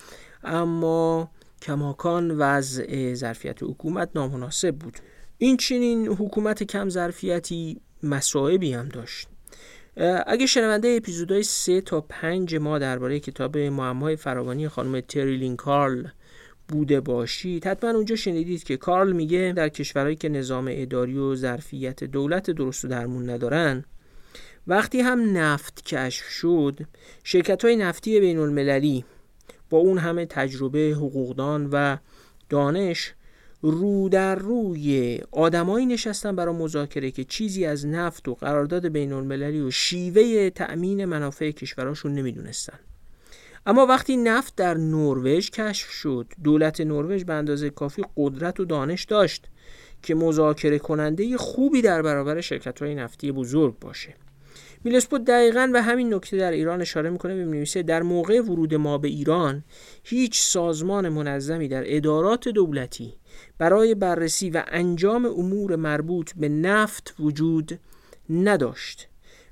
[0.43, 4.97] اما کماکان وضع ظرفیت حکومت نامناسب بود.
[5.37, 9.27] این چنین حکومت کم ظرفیتی مسائبی هم داشت.
[10.27, 16.07] اگه شنونده اپیزودهای سه تا پنج ما درباره کتاب معمای فراوانی خانم تریلین کارل
[16.67, 17.67] بوده باشید.
[17.67, 22.85] حتما اونجا شنیدید که کارل میگه در کشورهایی که نظام اداری و ظرفیت دولت درست
[22.85, 23.83] و درمون ندارن
[24.67, 26.79] وقتی هم نفت کشف شد
[27.23, 29.05] شرکت های نفتی بین المللی
[29.69, 31.97] با اون همه تجربه حقوقدان و
[32.49, 33.13] دانش
[33.61, 39.61] رو در روی آدمایی نشستن برای مذاکره که چیزی از نفت و قرارداد بین المللی
[39.61, 42.79] و شیوه تأمین منافع کشوراشون نمی‌دونستن.
[43.65, 49.03] اما وقتی نفت در نروژ کشف شد دولت نروژ به اندازه کافی قدرت و دانش
[49.03, 49.45] داشت
[50.01, 54.15] که مذاکره کننده خوبی در برابر شرکت های نفتی بزرگ باشه.
[54.83, 59.07] میلسپو دقیقا به همین نکته در ایران اشاره می‌کنه بنویسه در موقع ورود ما به
[59.07, 59.63] ایران
[60.03, 63.13] هیچ سازمان منظمی در ادارات دولتی
[63.57, 67.79] برای بررسی و انجام امور مربوط به نفت وجود
[68.29, 69.07] نداشت.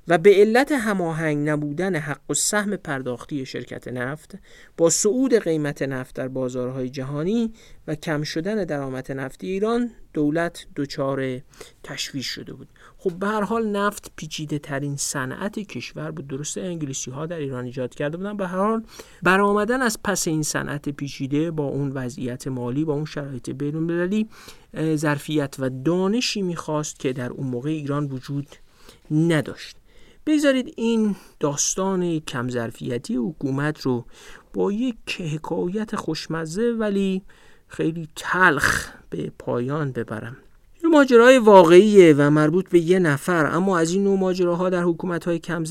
[0.08, 4.38] و به علت هماهنگ نبودن حق و سهم پرداختی شرکت نفت
[4.76, 7.52] با صعود قیمت نفت در بازارهای جهانی
[7.86, 11.40] و کم شدن درآمد نفتی ایران دولت دچار
[11.82, 12.68] تشویش شده بود.
[12.98, 16.26] خب به هر حال نفت پیچیده ترین صنعت کشور بود.
[16.26, 18.36] درسته انگلیسی ها در ایران ایجاد کرده بودن.
[18.36, 18.84] به هر حال
[19.22, 24.28] برآمدن از پس این صنعت پیچیده با اون وضعیت مالی با اون شرایط بین‌المللی
[24.94, 28.46] ظرفیت و دانشی می‌خواست که در اون موقع ایران وجود
[29.10, 29.76] نداشت.
[30.26, 34.04] بگذارید این داستان کم ظرفیتی حکومت رو
[34.54, 37.22] با یک حکایت خوشمزه ولی
[37.68, 40.36] خیلی تلخ به پایان ببرم.
[40.82, 45.24] این ماجرای واقعیه و مربوط به یه نفر اما از این نوع ماجراها در حکومت
[45.24, 45.62] های کم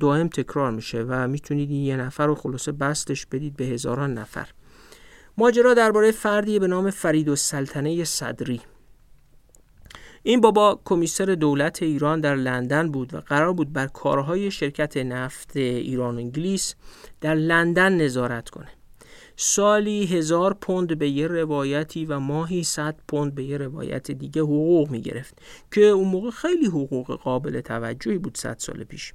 [0.00, 4.48] دائم تکرار میشه و می‌تونید این یه نفر رو خلاصه بستش بدید به هزاران نفر.
[5.38, 8.60] ماجرا درباره فردی به نام فرید و سلطنه صدری.
[10.28, 15.56] این بابا کمیسر دولت ایران در لندن بود و قرار بود بر کارهای شرکت نفت
[15.56, 16.74] ایران و انگلیس
[17.20, 18.68] در لندن نظارت کنه.
[19.36, 24.90] سالی هزار پوند به یه روایتی و ماهی صد پوند به یه روایت دیگه حقوق
[24.90, 25.38] می گرفت
[25.72, 29.12] که اون موقع خیلی حقوق قابل توجهی بود صد سال پیش.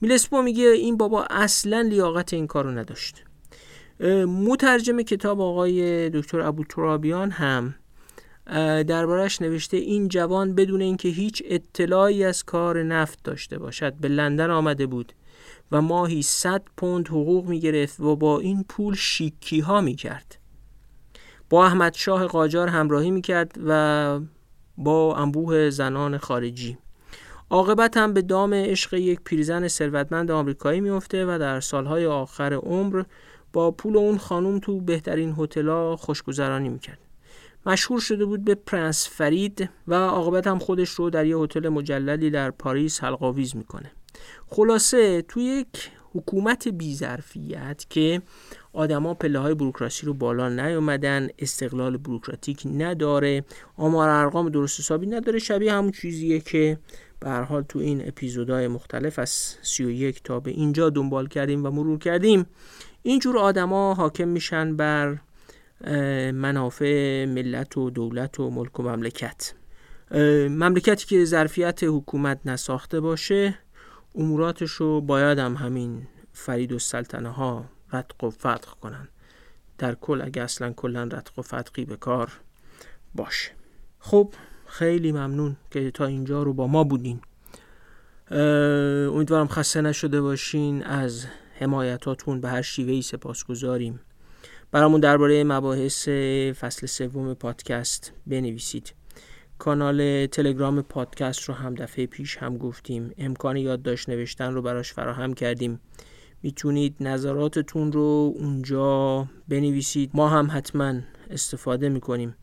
[0.00, 3.24] میلسپو میگه این بابا اصلا لیاقت این کارو نداشت.
[4.26, 7.74] مترجم کتاب آقای دکتر ابو ترابیان هم
[8.86, 14.50] دربارش نوشته این جوان بدون اینکه هیچ اطلاعی از کار نفت داشته باشد به لندن
[14.50, 15.12] آمده بود
[15.72, 20.38] و ماهی 100 پوند حقوق می گرفت و با این پول شیکی ها می کرد
[21.50, 24.20] با احمد شاه قاجار همراهی می کرد و
[24.76, 26.78] با انبوه زنان خارجی.
[27.50, 33.02] عاقبت هم به دام عشق یک پیرزن ثروتمند آمریکایی میفته و در سالهای آخر عمر
[33.52, 37.07] با پول اون خانم تو بهترین هتل‌ها خوشگذرانی می‌کرد.
[37.68, 42.30] مشهور شده بود به پرنس فرید و عاقبت هم خودش رو در یه هتل مجللی
[42.30, 43.90] در پاریس حلقاویز می‌کنه.
[44.46, 48.22] خلاصه توی یک حکومت بیظرفیت که
[48.72, 53.44] آدما پله های بروکراسی رو بالا نیومدن استقلال بروکراتیک نداره
[53.76, 56.78] آمار ارقام درست حسابی نداره شبیه همون چیزیه که
[57.20, 59.30] به حال تو این اپیزودهای مختلف از
[59.62, 62.46] 31 تا به اینجا دنبال کردیم و مرور کردیم.
[63.02, 65.18] اینجور آدما حاکم میشن بر
[66.32, 69.54] منافع ملت و دولت و ملک و مملکت.
[70.50, 73.58] مملکتی که ظرفیت حکومت نساخته باشه
[74.14, 79.08] اموراتش رو باید هم همین فرید و سلطنه ها رتق و فتق کنن.
[79.78, 82.32] در کل اگه اصلا کلا رتق و فتقی به کار
[83.14, 83.50] باشه.
[83.98, 84.34] خب
[84.66, 87.20] خیلی ممنون که تا اینجا رو با ما بودین.
[89.10, 90.84] امیدوارم خسته نشده باشین.
[90.84, 91.26] از
[91.58, 94.00] حمایتاتون به هر شیوهی سپاس گذاریم
[94.70, 96.08] برامون درباره مباحث
[96.60, 98.94] فصل سوم پادکست بنویسید.
[99.58, 103.10] کانال تلگرام پادکست رو هم دفعه پیش هم گفتیم.
[103.18, 105.80] امکان یادداشت نوشتن رو براش فراهم کردیم.
[106.42, 110.10] می‌تونید نظراتتون رو اونجا بنویسید.
[110.14, 110.94] ما هم حتما
[111.30, 112.36] استفاده می‌کنیم.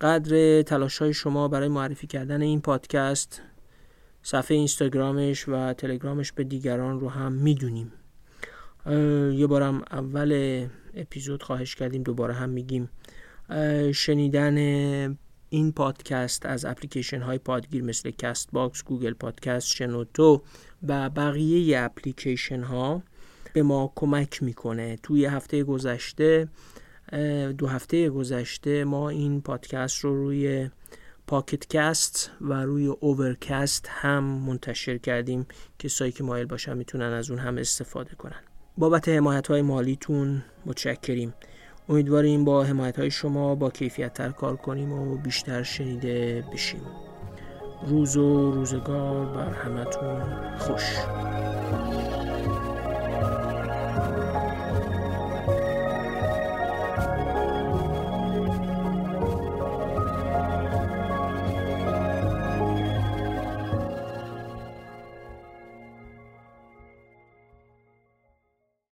[0.00, 3.42] قدر تلاش های شما برای معرفی کردن این پادکست
[4.22, 7.92] صفحه اینستاگرامش و تلگرامش به دیگران رو هم می‌دونیم.
[9.32, 10.66] یه بارم اول
[10.98, 12.90] اپیزود خواهش کردیم دوباره هم میگیم.
[13.94, 14.58] شنیدن
[15.50, 20.42] این پادکست از اپلیکیشن های پادگیر مثل CastBox، Google Podcast، شنوتو
[20.88, 23.02] و بقیه اپلیکیشن ها
[23.52, 24.96] به ما کمک می‌کنه.
[25.02, 26.48] توی هفته گذشته
[27.58, 30.70] دو هفته گذشته ما این پادکست رو روی
[31.26, 35.46] Pocket Casts و روی Overcast هم منتشر کردیم.
[35.78, 38.42] کسایی که مایل باشن می‌تونن از اون هم استفاده کنن.
[38.78, 41.34] بابت حمایت های مالیتون متشکریم.
[41.88, 46.80] امیدواریم با حمایت های شما با کیفیت تر کار کنیم و بیشتر شنیده بشیم.
[47.86, 50.22] روز و روزگار بر همتون
[50.58, 50.96] خوش.